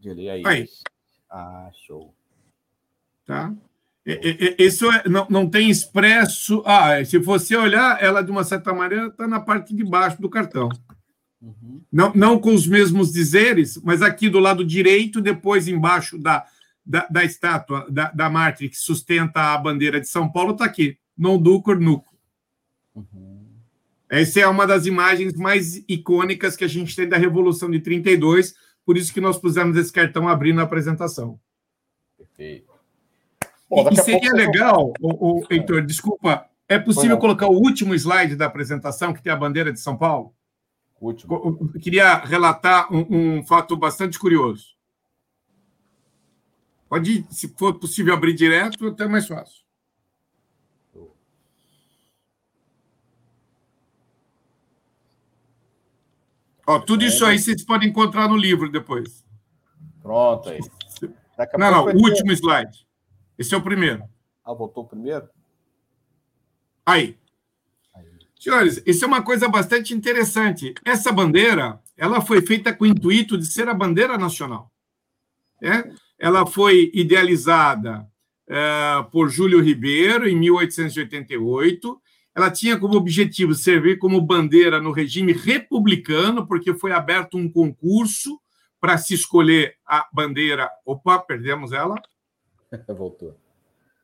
[0.00, 0.42] Delay aí.
[0.46, 0.68] aí.
[1.30, 2.14] Ah, show.
[3.26, 3.54] Tá.
[4.58, 6.62] Isso é, não, não tem expresso.
[6.64, 10.30] Ah, se você olhar, ela de uma certa maneira está na parte de baixo do
[10.30, 10.70] cartão.
[11.40, 11.82] Uhum.
[11.92, 16.46] Não, não com os mesmos dizeres, mas aqui do lado direito, depois embaixo da,
[16.84, 20.98] da, da estátua da, da Marte, que sustenta a bandeira de São Paulo, está aqui,
[21.16, 22.16] non ducor nuco.
[22.94, 23.27] Uhum.
[24.10, 28.54] Essa é uma das imagens mais icônicas que a gente tem da Revolução de 32,
[28.84, 31.38] por isso que nós pusemos esse cartão abrindo a apresentação.
[32.16, 32.72] Perfeito.
[33.68, 38.46] Bom, e, seria legal, o, o, Heitor, desculpa, é possível colocar o último slide da
[38.46, 40.34] apresentação, que tem a bandeira de São Paulo?
[41.00, 41.70] Último.
[41.74, 44.76] Eu queria relatar um, um, fato bastante curioso.
[46.88, 49.67] Pode, se for possível, abrir direto, até mais fácil.
[56.68, 59.24] Ó, tudo isso aí vocês podem encontrar no livro depois.
[60.02, 60.60] Pronto aí.
[61.56, 62.86] Não, não, o último slide.
[63.38, 64.02] Esse é o primeiro.
[64.44, 65.26] Ah, voltou o primeiro?
[66.84, 67.16] Aí.
[68.38, 70.74] Senhores, isso é uma coisa bastante interessante.
[70.84, 74.70] Essa bandeira, ela foi feita com o intuito de ser a bandeira nacional.
[75.62, 75.90] É?
[76.18, 78.06] Ela foi idealizada
[78.46, 81.98] é, por Júlio Ribeiro em 1888.
[82.38, 88.40] Ela tinha como objetivo servir como bandeira no regime republicano, porque foi aberto um concurso
[88.80, 90.70] para se escolher a bandeira.
[90.86, 91.96] Opa, perdemos ela.
[92.96, 93.36] Voltou.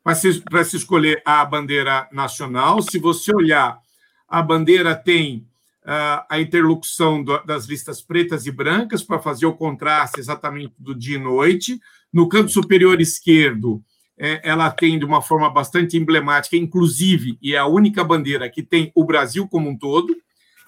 [0.03, 2.83] Para se, para se escolher a bandeira nacional.
[2.83, 3.79] Se você olhar,
[4.27, 5.47] a bandeira tem
[5.85, 10.93] uh, a interlocução do, das listas pretas e brancas para fazer o contraste exatamente do
[10.93, 11.81] dia e noite.
[12.13, 13.81] No canto superior esquerdo,
[14.19, 18.63] é, ela tem de uma forma bastante emblemática, inclusive, e é a única bandeira que
[18.63, 20.17] tem o Brasil como um todo.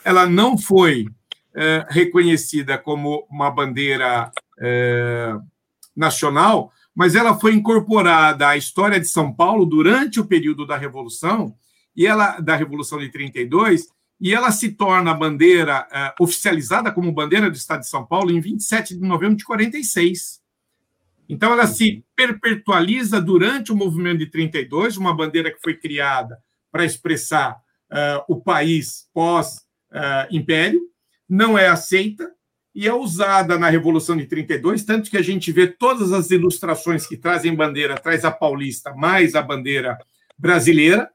[0.05, 1.07] Ela não foi
[1.55, 5.34] é, reconhecida como uma bandeira é,
[5.97, 11.55] nacional, mas ela foi incorporada à história de São Paulo durante o período da Revolução
[11.94, 13.88] e ela da Revolução de 32
[14.20, 18.30] e ela se torna a bandeira é, oficializada como bandeira do Estado de São Paulo
[18.30, 20.40] em 27 de novembro de 46.
[21.29, 26.39] Então, ela se perpetualiza durante o movimento de 32, uma bandeira que foi criada
[26.70, 27.57] para expressar
[27.91, 30.91] uh, o país pós-império, uh,
[31.29, 32.31] não é aceita
[32.74, 37.07] e é usada na Revolução de 32, tanto que a gente vê todas as ilustrações
[37.07, 39.99] que trazem bandeira, traz a paulista mais a bandeira
[40.39, 41.11] brasileira,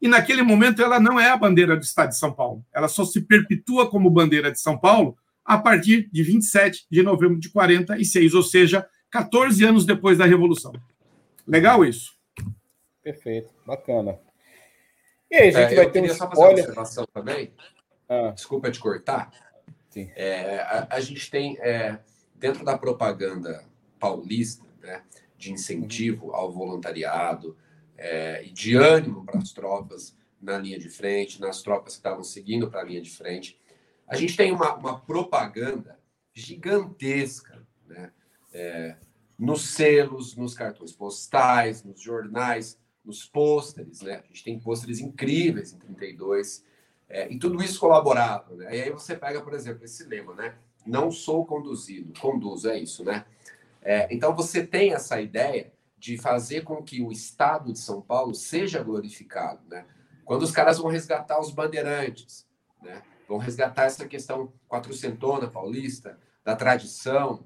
[0.00, 3.04] e naquele momento ela não é a bandeira do Estado de São Paulo, ela só
[3.04, 8.34] se perpetua como bandeira de São Paulo a partir de 27 de novembro de 46,
[8.34, 10.72] ou seja, 14 anos depois da Revolução.
[11.46, 12.16] Legal isso?
[13.02, 14.18] Perfeito, bacana.
[15.30, 17.52] E aí, a gente é, vai ter um só fazer uma observação também.
[18.08, 18.30] Ah.
[18.30, 19.30] Desculpa te cortar.
[19.90, 20.10] Sim.
[20.14, 21.98] É, a, a, gente tem, é,
[22.34, 23.64] dentro da propaganda
[23.98, 25.02] paulista, né,
[25.36, 27.56] de incentivo ao voluntariado
[27.96, 32.22] é, e de ânimo para as tropas na linha de frente, nas tropas que estavam
[32.22, 33.58] seguindo para a linha de frente,
[34.06, 35.98] a gente tem uma, uma propaganda
[36.32, 38.12] gigantesca, né?
[38.58, 38.96] É,
[39.38, 44.22] nos selos, nos cartões postais, nos jornais, nos pôsteres, né?
[44.24, 46.64] A gente tem pôsteres incríveis em 32,
[47.06, 48.74] é, e tudo isso colaborado, né?
[48.74, 50.54] E aí você pega, por exemplo, esse lema, né?
[50.86, 53.26] Não sou conduzido, conduzo, é isso, né?
[53.82, 58.34] É, então você tem essa ideia de fazer com que o Estado de São Paulo
[58.34, 59.84] seja glorificado, né?
[60.24, 62.46] Quando os caras vão resgatar os bandeirantes,
[62.82, 63.02] né?
[63.28, 67.44] Vão resgatar essa questão quatrocentona paulista, da tradição,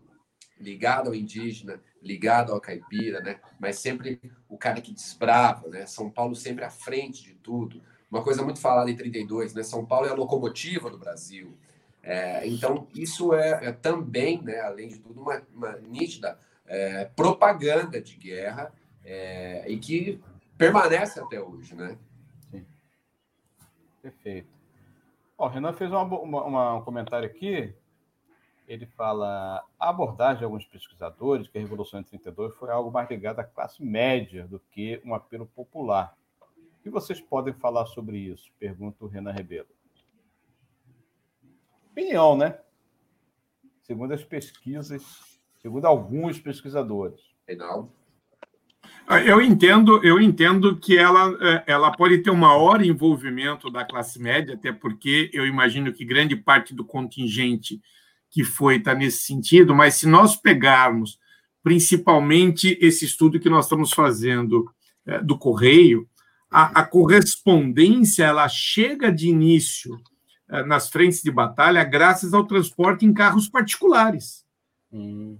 [0.60, 3.40] ligado ao indígena, ligado ao caipira, né?
[3.58, 5.86] Mas sempre o cara que desbrava, né?
[5.86, 7.82] São Paulo sempre à frente de tudo.
[8.10, 9.62] Uma coisa muito falada em 32, né?
[9.62, 11.56] São Paulo é a locomotiva do Brasil.
[12.02, 18.00] É, então, isso é, é, também, né, além de tudo, uma, uma nítida é, propaganda
[18.00, 18.72] de guerra
[19.04, 20.20] é, e que
[20.56, 21.98] permanece até hoje, né?
[22.50, 22.64] Sim.
[24.00, 24.48] Perfeito.
[25.36, 27.74] Ó, o Renan fez uma, uma, uma, um comentário aqui
[28.70, 33.10] ele fala a abordagem de alguns pesquisadores que a Revolução de 32 foi algo mais
[33.10, 36.16] ligado à classe média do que um apelo popular.
[36.78, 38.48] O que vocês podem falar sobre isso?
[38.60, 39.66] Pergunta o Renan Rebelo.
[41.90, 42.60] Opinião, né?
[43.82, 45.02] Segundo as pesquisas,
[45.60, 47.20] segundo alguns pesquisadores.
[47.48, 47.92] Reinaldo.
[49.26, 54.20] Eu entendo, eu entendo que ela, é, ela pode ter um maior envolvimento da classe
[54.20, 57.82] média, até porque eu imagino que grande parte do contingente
[58.30, 61.18] que foi está nesse sentido, mas se nós pegarmos
[61.62, 64.70] principalmente esse estudo que nós estamos fazendo
[65.06, 66.08] é, do correio,
[66.50, 70.00] a, a, correspondência ela chega de início
[70.48, 74.44] é, nas frentes de batalha graças ao transporte em carros particulares.
[74.92, 75.38] Hum.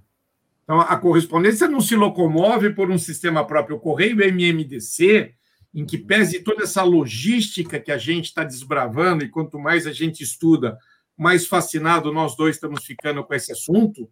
[0.62, 3.76] Então, a correspondência não se locomove por um sistema próprio.
[3.76, 5.34] O correio MMDC,
[5.74, 9.92] em que pese toda essa logística que a gente está desbravando, e quanto mais a
[9.92, 10.78] gente estuda,
[11.20, 14.08] mais fascinado nós dois estamos ficando com esse assunto,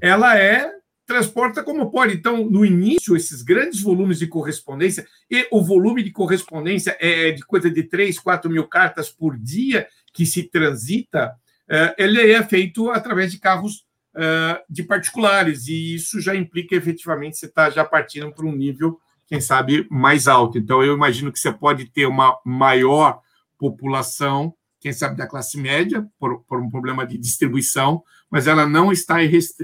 [0.00, 0.70] ela é
[1.04, 2.14] transporta como pode.
[2.14, 7.42] Então, no início, esses grandes volumes de correspondência, e o volume de correspondência é de
[7.42, 11.34] coisa de 3, 4 mil cartas por dia que se transita,
[11.68, 13.84] é, ele é feito através de carros
[14.14, 19.00] é, de particulares, e isso já implica efetivamente você está já partindo para um nível,
[19.26, 20.58] quem sabe, mais alto.
[20.58, 23.20] Então, eu imagino que você pode ter uma maior
[23.58, 28.90] população quem sabe da classe média, por, por um problema de distribuição, mas ela não
[28.90, 29.18] está,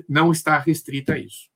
[0.08, 1.50] não está restrita a isso.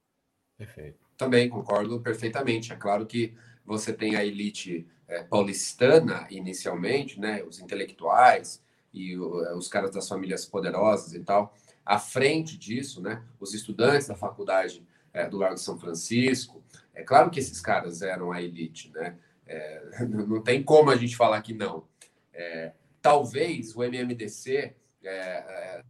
[0.58, 0.98] Perfeito.
[1.16, 2.72] Também concordo perfeitamente.
[2.72, 3.32] É claro que
[3.64, 8.60] você tem a elite é, paulistana, inicialmente, né, os intelectuais
[8.92, 11.54] e o, os caras das famílias poderosas e tal,
[11.86, 16.64] à frente disso, né, os estudantes da faculdade é, do Largo de São Francisco.
[16.92, 19.16] É claro que esses caras eram a elite, né?
[19.46, 21.84] É, não tem como a gente falar que não.
[22.32, 22.72] É,
[23.02, 24.74] talvez o MMDC,
[25.04, 25.82] é, é,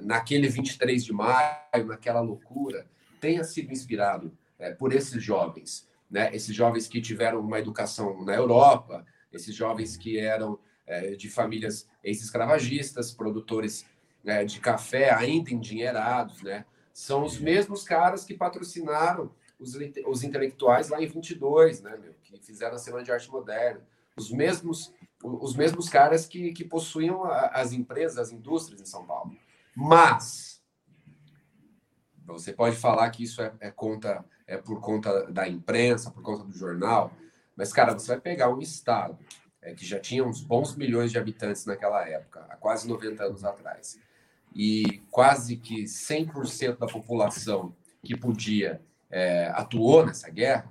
[0.00, 2.86] naquele 23 de maio, naquela loucura,
[3.20, 6.34] tenha sido inspirado é, por esses jovens, né?
[6.34, 11.88] esses jovens que tiveram uma educação na Europa, esses jovens que eram é, de famílias
[12.02, 13.84] ex-escravagistas, produtores
[14.24, 16.64] é, de café ainda endinheirados, né?
[16.92, 22.38] São os mesmos caras que patrocinaram os, os intelectuais lá em 22, né, meu, que
[22.38, 23.80] fizeram a Semana de Arte Moderna.
[24.16, 24.92] Os mesmos,
[25.24, 29.34] os mesmos caras que, que possuíam as empresas, as indústrias em São Paulo.
[29.74, 30.62] Mas
[32.26, 36.44] você pode falar que isso é, é, conta, é por conta da imprensa, por conta
[36.44, 37.10] do jornal,
[37.56, 39.18] mas, cara, você vai pegar um estado
[39.62, 43.44] é, que já tinha uns bons milhões de habitantes naquela época, há quase 90 anos
[43.44, 43.98] atrás,
[44.54, 50.70] e quase que 100% da população que podia é, atuou nessa guerra,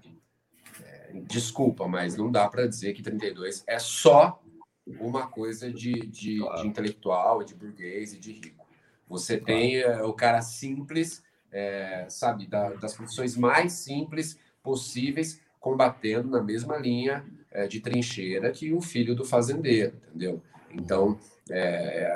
[0.83, 4.42] é, desculpa, mas não dá para dizer que 32 é só
[4.85, 6.61] uma coisa de, de, claro.
[6.61, 8.65] de intelectual, de burguês e de rico.
[9.07, 9.45] Você claro.
[9.45, 16.41] tem é, o cara simples, é, sabe, da, das profissões mais simples possíveis, combatendo na
[16.41, 20.41] mesma linha é, de trincheira que o filho do fazendeiro, entendeu?
[20.71, 21.19] Então,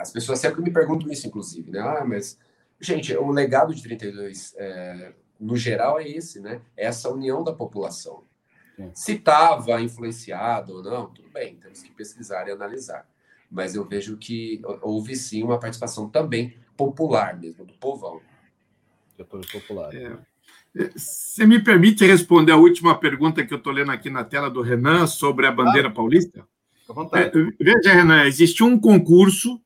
[0.01, 1.79] as pessoas sempre me perguntam isso, inclusive, né?
[1.79, 2.39] Ah, mas,
[2.79, 6.61] gente, o legado de 32, é, no geral, é esse, né?
[6.75, 8.23] É essa união da população.
[8.77, 8.91] Sim.
[8.93, 13.09] Se estava influenciado ou não, tudo bem, temos que pesquisar e analisar.
[13.49, 18.21] Mas eu vejo que houve sim uma participação também popular mesmo, do povão.
[19.15, 19.99] Setores populares.
[19.99, 20.91] É.
[20.95, 24.61] Você me permite responder a última pergunta que eu estou lendo aqui na tela do
[24.61, 26.47] Renan sobre a bandeira ah, paulista?
[27.13, 29.59] É, veja, Renan, existiu um concurso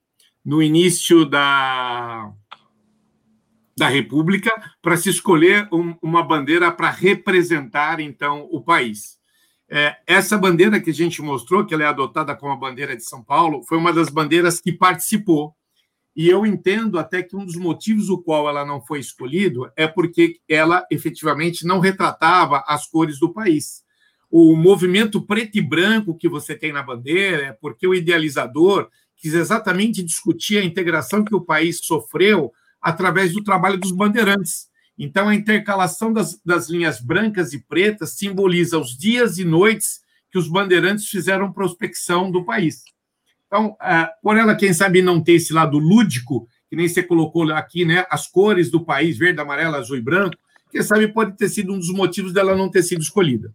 [0.43, 2.33] no início da,
[3.81, 9.17] da República para se escolher um, uma bandeira para representar, então, o país.
[9.67, 13.03] É, essa bandeira que a gente mostrou, que ela é adotada como a bandeira de
[13.03, 15.55] São Paulo, foi uma das bandeiras que participou.
[16.15, 19.87] E eu entendo até que um dos motivos o qual ela não foi escolhida é
[19.87, 23.81] porque ela efetivamente não retratava as cores do país
[24.31, 29.33] o movimento preto e branco que você tem na bandeira, é porque o idealizador quis
[29.33, 32.49] exatamente discutir a integração que o país sofreu
[32.81, 34.69] através do trabalho dos bandeirantes.
[34.97, 40.01] Então, a intercalação das, das linhas brancas e pretas simboliza os dias e noites
[40.31, 42.83] que os bandeirantes fizeram prospecção do país.
[43.47, 43.75] Então,
[44.21, 48.05] por ela, quem sabe, não ter esse lado lúdico, que nem você colocou aqui, né,
[48.09, 50.37] as cores do país, verde, amarelo, azul e branco,
[50.71, 53.53] quem sabe pode ter sido um dos motivos dela não ter sido escolhida.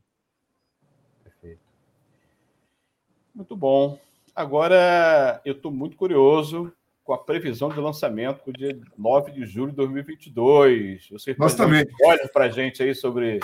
[3.35, 3.99] Muito bom.
[4.35, 6.73] Agora, eu estou muito curioso
[7.07, 11.09] com a previsão de lançamento dia 9 de julho de 2022.
[11.11, 11.87] Você Nós também.
[12.05, 13.39] Olha para a gente aí sobre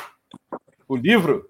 [0.88, 1.48] o livro.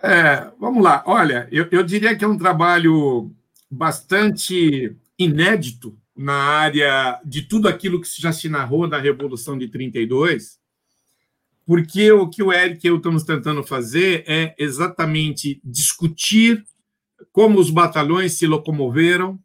[0.00, 1.02] É, vamos lá.
[1.04, 3.32] Olha, eu, eu diria que é um trabalho
[3.68, 10.60] bastante inédito na área de tudo aquilo que já se narrou da Revolução de 32,
[11.66, 16.64] porque o que o Eric e eu estamos tentando fazer é exatamente discutir
[17.32, 19.38] como os batalhões se locomoveram,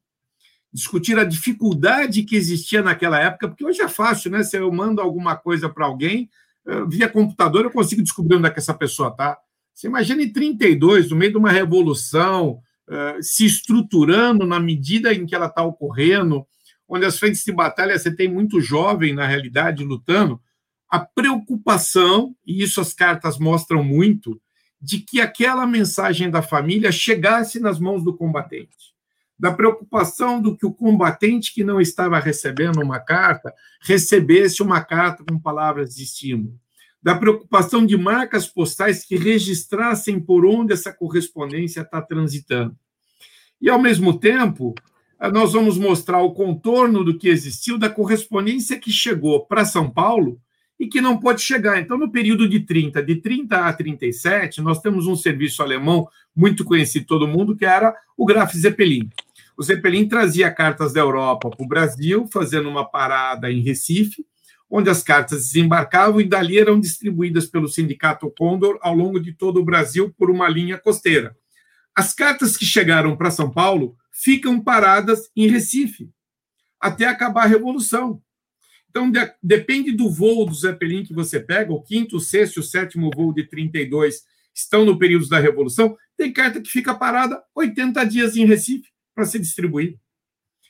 [0.73, 4.43] discutir a dificuldade que existia naquela época, porque hoje é fácil, né?
[4.43, 6.29] Se eu mando alguma coisa para alguém,
[6.65, 9.37] eh, via computador, eu consigo descobrir onde é que essa pessoa está.
[9.73, 12.59] Você imagina em 32, no meio de uma revolução,
[12.89, 16.45] eh, se estruturando na medida em que ela está ocorrendo,
[16.87, 20.41] onde as frentes de batalha você tem muito jovem, na realidade, lutando,
[20.89, 24.39] a preocupação, e isso as cartas mostram muito,
[24.81, 28.92] de que aquela mensagem da família chegasse nas mãos do combatente.
[29.43, 35.21] Da preocupação do que o combatente que não estava recebendo uma carta recebesse uma carta
[35.29, 36.57] com palavras de estímulo.
[37.01, 42.73] Da preocupação de marcas postais que registrassem por onde essa correspondência está transitando.
[43.61, 44.73] E, ao mesmo tempo,
[45.33, 50.39] nós vamos mostrar o contorno do que existiu da correspondência que chegou para São Paulo
[50.79, 51.81] e que não pode chegar.
[51.81, 56.63] Então, no período de 30, de 30 a 37, nós temos um serviço alemão muito
[56.63, 59.09] conhecido todo mundo, que era o Graf Zeppelin.
[59.55, 64.25] O Zeppelin trazia cartas da Europa para o Brasil, fazendo uma parada em Recife,
[64.69, 69.59] onde as cartas desembarcavam e dali eram distribuídas pelo Sindicato Condor ao longo de todo
[69.59, 71.37] o Brasil por uma linha costeira.
[71.95, 76.09] As cartas que chegaram para São Paulo ficam paradas em Recife
[76.79, 78.19] até acabar a Revolução.
[78.89, 82.63] Então, de, depende do voo do Zeppelin que você pega, o quinto, o sexto, o
[82.63, 84.23] sétimo voo de 32
[84.53, 89.25] estão no período da Revolução, tem carta que fica parada 80 dias em Recife para
[89.25, 89.97] ser distribuída.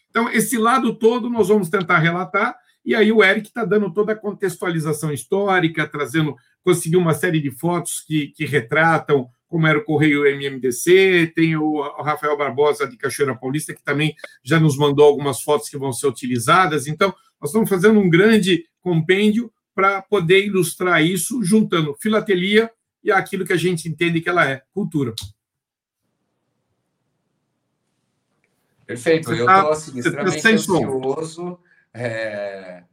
[0.10, 4.14] Então, esse lado todo nós vamos tentar relatar, e aí o Eric está dando toda
[4.14, 9.84] a contextualização histórica, trazendo, conseguiu uma série de fotos que, que retratam como era o
[9.84, 15.44] Correio MMDC, tem o Rafael Barbosa de Cachoeira Paulista, que também já nos mandou algumas
[15.44, 16.88] fotos que vão ser utilizadas.
[16.88, 22.72] Então, nós estamos fazendo um grande compêndio para poder ilustrar isso, juntando filatelia
[23.04, 25.14] e aquilo que a gente entende que ela é, cultura.
[28.86, 29.30] Perfeito.
[29.30, 31.60] Você eu estou tá, assim, tá extremamente ansioso.
[31.94, 32.84] É,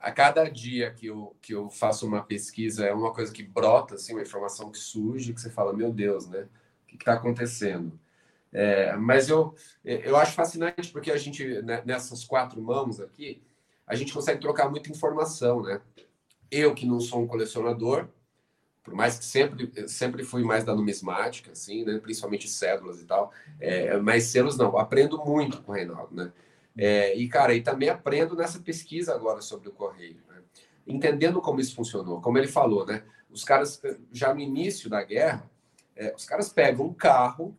[0.00, 3.96] a cada dia que eu, que eu faço uma pesquisa, é uma coisa que brota,
[3.96, 6.48] assim, uma informação que surge, que você fala, meu Deus, né?
[6.84, 7.98] O que está acontecendo?
[8.52, 9.54] É, mas eu,
[9.84, 13.42] eu acho fascinante porque a gente, né, nessas quatro mãos aqui,
[13.86, 15.80] a gente consegue trocar muita informação, né?
[16.50, 18.08] Eu, que não sou um colecionador,
[18.90, 21.98] por mais que sempre, sempre fui mais da numismática, assim, né?
[21.98, 26.32] principalmente cédulas e tal, é, mas selos não, aprendo muito com o Reinaldo, né?
[26.76, 30.38] É, e, cara, e também aprendo nessa pesquisa agora sobre o correio, né?
[30.86, 32.20] entendendo como isso funcionou.
[32.20, 33.04] Como ele falou, né?
[33.30, 33.80] Os caras,
[34.10, 35.48] já no início da guerra,
[35.94, 37.56] é, os caras pegam um carro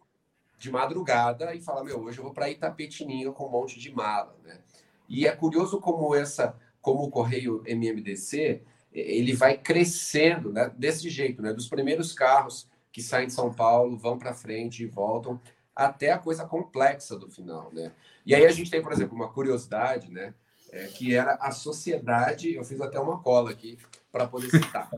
[0.57, 4.35] de madrugada e falam, meu, hoje eu vou para Itapetininga com um monte de mala,
[4.43, 4.59] né?
[5.07, 8.61] E é curioso como essa, como o correio MMDC,
[8.91, 11.53] ele vai crescendo né, desse jeito, né?
[11.53, 15.39] Dos primeiros carros que saem de São Paulo, vão para frente e voltam,
[15.73, 17.91] até a coisa complexa do final, né?
[18.25, 20.33] E aí a gente tem, por exemplo, uma curiosidade, né?
[20.71, 23.77] É, que era a sociedade, eu fiz até uma cola aqui
[24.09, 24.89] para poder citar,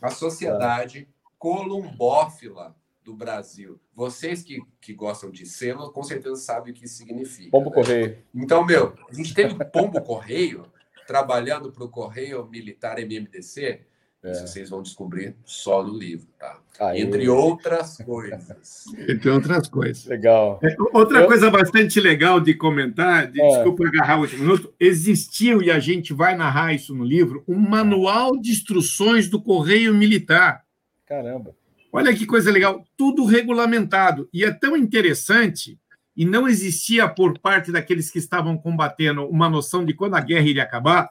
[0.00, 1.06] a sociedade
[1.38, 2.74] columbófila
[3.04, 3.78] do Brasil.
[3.94, 7.50] Vocês que, que gostam de selo, com certeza sabem o que isso significa.
[7.50, 7.74] Pombo né?
[7.74, 8.18] Correio.
[8.34, 10.70] Então, meu, a gente teve Pombo Correio
[11.08, 13.80] trabalhando para o Correio Militar MMDC,
[14.22, 14.30] é.
[14.30, 16.60] isso vocês vão descobrir só no livro, tá?
[16.78, 17.00] Aê.
[17.00, 18.84] Entre outras coisas.
[19.08, 20.04] Entre outras coisas.
[20.04, 20.60] Legal.
[20.62, 21.26] É, outra Eu...
[21.26, 23.48] coisa bastante legal de comentar, de, é.
[23.48, 27.58] desculpa agarrar o último minuto, existiu, e a gente vai narrar isso no livro, um
[27.58, 30.62] manual de instruções do Correio Militar.
[31.06, 31.56] Caramba.
[31.90, 34.28] Olha que coisa legal, tudo regulamentado.
[34.30, 35.78] E é tão interessante
[36.18, 40.48] e não existia por parte daqueles que estavam combatendo uma noção de quando a guerra
[40.48, 41.08] iria acabar,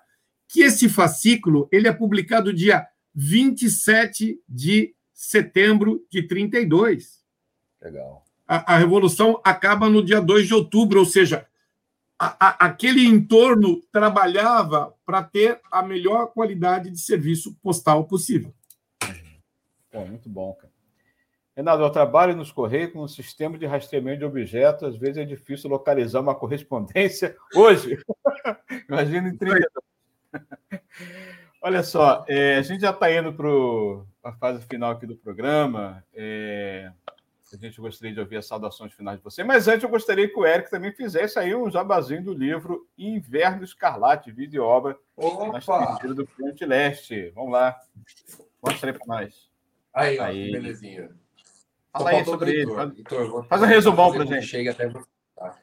[0.50, 2.86] que esse fascículo ele é publicado dia
[3.16, 7.24] 27 de setembro de 32.
[7.82, 8.26] Legal.
[8.46, 11.48] A, a Revolução acaba no dia 2 de outubro, ou seja,
[12.20, 18.54] a, a, aquele entorno trabalhava para ter a melhor qualidade de serviço postal possível.
[19.90, 20.77] Pô, muito bom, cara.
[21.58, 24.90] Renato, eu trabalho nos Correios com um sistema de rastreamento de objetos.
[24.90, 27.98] Às vezes é difícil localizar uma correspondência hoje.
[28.88, 29.68] Imagina em 30
[31.60, 33.50] Olha só, é, a gente já está indo para
[34.30, 36.04] a fase final aqui do programa.
[36.14, 36.92] É,
[37.52, 40.38] a gente gostaria de ouvir as saudações finais de você, mas antes eu gostaria que
[40.40, 45.98] o Eric também fizesse aí um jabazinho do livro Inverno Escarlate, vídeo e obra Opa!
[46.04, 47.32] na do Frente Leste.
[47.34, 47.76] Vamos lá,
[48.62, 49.50] mostra aí para nós.
[49.92, 50.50] Aí, aí.
[50.50, 51.10] Ó, belezinha.
[51.98, 52.74] Fala aí sobre ele.
[52.74, 54.46] Faz, Heitor, faz um resumão para gente.
[54.46, 54.90] Chega até...
[55.36, 55.58] Tá.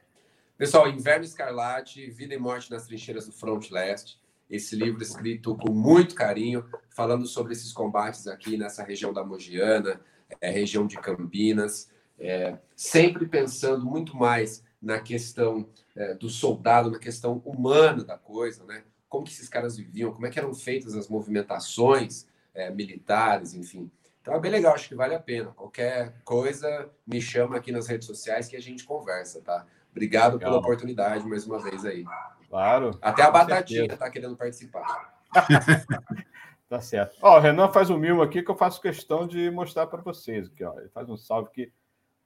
[0.57, 4.21] Pessoal, Inverno Escarlate, Vida e Morte nas Trincheiras do Front Leste.
[4.49, 10.01] Esse livro escrito com muito carinho, falando sobre esses combates aqui nessa região da Mogiana,
[10.41, 16.99] é, região de Campinas, é, sempre pensando muito mais na questão é, do soldado, na
[16.99, 18.85] questão humana da coisa, né?
[19.09, 23.91] Como que esses caras viviam, como é que eram feitas as movimentações é, militares, enfim.
[24.25, 25.51] Então é bem legal, acho que vale a pena.
[25.51, 29.67] Qualquer coisa, me chama aqui nas redes sociais que a gente conversa, tá?
[29.91, 30.49] Obrigado legal.
[30.51, 32.07] pela oportunidade mais uma vez aí.
[32.49, 32.99] Claro.
[33.03, 35.15] Até a Batatinha está querendo participar.
[36.71, 37.19] tá certo.
[37.21, 40.47] Ó, o Renan faz um mimo aqui que eu faço questão de mostrar para vocês.
[40.47, 40.73] Aqui, ó.
[40.81, 41.71] Ele faz um salve aqui.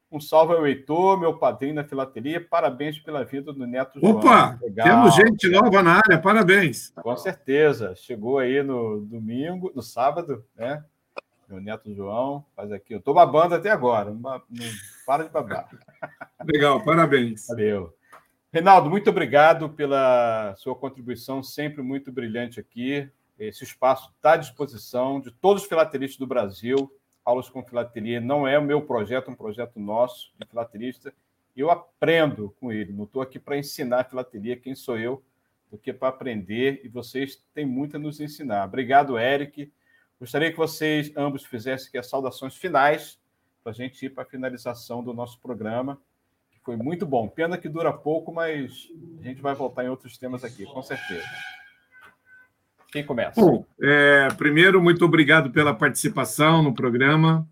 [0.08, 2.40] Um salve ao Heitor, meu padrinho na filateria.
[2.40, 4.18] Parabéns pela vida do Neto João.
[4.18, 4.56] Opa!
[4.62, 4.86] Legal.
[4.86, 6.90] Temos gente nova na área, parabéns.
[6.90, 7.96] Com certeza.
[7.96, 10.84] Chegou aí no domingo, no sábado, né?
[11.48, 12.94] Meu neto João, faz aqui.
[12.94, 14.42] Eu estou babando até agora, não,
[15.06, 15.68] para de babar.
[16.44, 17.46] Legal, parabéns.
[17.46, 17.94] Valeu.
[18.52, 23.10] Reinaldo, muito obrigado pela sua contribuição, sempre muito brilhante aqui.
[23.38, 26.90] Esse espaço está à disposição de todos os filateristas do Brasil.
[27.24, 31.12] Aulas com Filateria não é o meu projeto, é um projeto nosso de filaterista.
[31.56, 35.22] Eu aprendo com ele, não estou aqui para ensinar filateria, quem sou eu,
[35.70, 38.66] do que para aprender, e vocês têm muito a nos ensinar.
[38.66, 39.70] Obrigado, Eric.
[40.20, 43.18] Gostaria que vocês ambos fizessem aqui as saudações finais
[43.62, 46.00] para a gente ir para a finalização do nosso programa,
[46.50, 47.28] que foi muito bom.
[47.28, 48.88] Pena que dura pouco, mas
[49.20, 51.26] a gente vai voltar em outros temas aqui, com certeza.
[52.90, 53.40] Quem começa?
[53.40, 57.46] Bom, é, primeiro, muito obrigado pela participação no programa.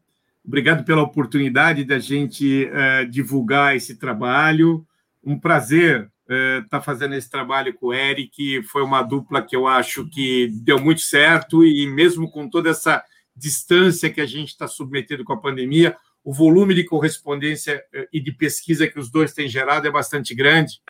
[0.45, 4.87] Obrigado pela oportunidade da gente é, divulgar esse trabalho.
[5.23, 8.63] Um prazer está é, fazendo esse trabalho com o Eric.
[8.65, 13.03] Foi uma dupla que eu acho que deu muito certo, e mesmo com toda essa
[13.35, 18.21] distância que a gente está submetido com a pandemia, o volume de correspondência é, e
[18.21, 20.81] de pesquisa que os dois têm gerado é bastante grande.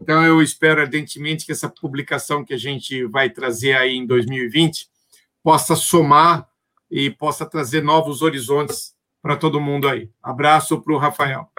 [0.00, 4.88] Então, eu espero ardentemente que essa publicação que a gente vai trazer aí em 2020
[5.42, 6.48] possa somar
[6.90, 10.08] e possa trazer novos horizontes para todo mundo aí.
[10.22, 11.50] Abraço para o Rafael.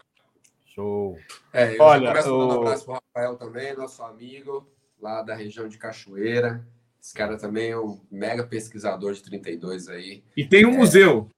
[0.73, 1.17] Show.
[1.51, 2.47] É, eu Olha, começo o...
[2.47, 4.69] um abraço para o Rafael também, nosso amigo
[5.01, 6.65] lá da região de Cachoeira.
[7.01, 10.23] Esse cara também é um mega pesquisador de 32 aí.
[10.35, 10.77] E tem um é...
[10.77, 11.29] museu.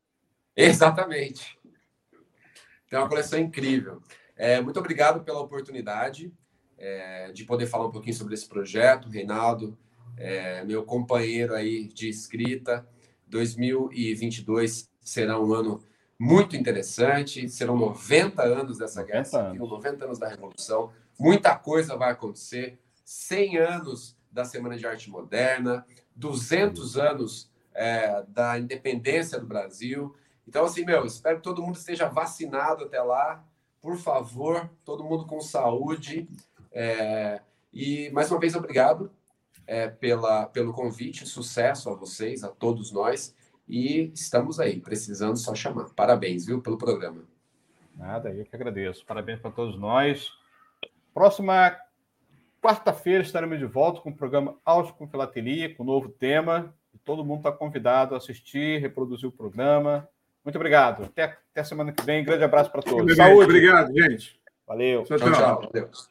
[0.55, 1.57] Exatamente.
[2.89, 4.01] Tem uma coleção incrível.
[4.35, 6.33] É, muito obrigado pela oportunidade
[6.77, 9.07] é, de poder falar um pouquinho sobre esse projeto.
[9.07, 9.77] Reinaldo,
[10.17, 12.85] é, meu companheiro aí de escrita.
[13.27, 15.81] 2022 será um ano
[16.21, 17.49] muito interessante.
[17.49, 20.91] Serão 90 anos dessa guerra civil, 90 anos da Revolução.
[21.19, 22.77] Muita coisa vai acontecer.
[23.03, 25.83] 100 anos da Semana de Arte Moderna,
[26.15, 30.15] 200 anos é, da independência do Brasil.
[30.47, 33.43] Então, assim, meu, espero que todo mundo esteja vacinado até lá.
[33.81, 36.29] Por favor, todo mundo com saúde.
[36.71, 37.41] É,
[37.73, 39.11] e, mais uma vez, obrigado
[39.65, 41.25] é, pela, pelo convite.
[41.25, 43.33] Sucesso a vocês, a todos nós.
[43.71, 45.85] E estamos aí, precisando só chamar.
[45.95, 47.23] Parabéns, viu, pelo programa.
[47.95, 49.05] Nada, eu que agradeço.
[49.05, 50.29] Parabéns para todos nós.
[51.13, 51.73] Próxima
[52.61, 56.75] quarta-feira estaremos de volta com o programa Auge com Filatelia, com um novo tema.
[57.05, 60.05] Todo mundo está convidado a assistir, reproduzir o programa.
[60.43, 61.05] Muito obrigado.
[61.05, 62.25] Até, até semana que vem.
[62.25, 63.15] Grande abraço para todos.
[63.15, 63.45] Saúde.
[63.45, 64.37] Obrigado, gente.
[64.67, 65.03] Valeu.
[65.03, 65.61] Tchau, tchau.
[65.71, 66.10] tchau.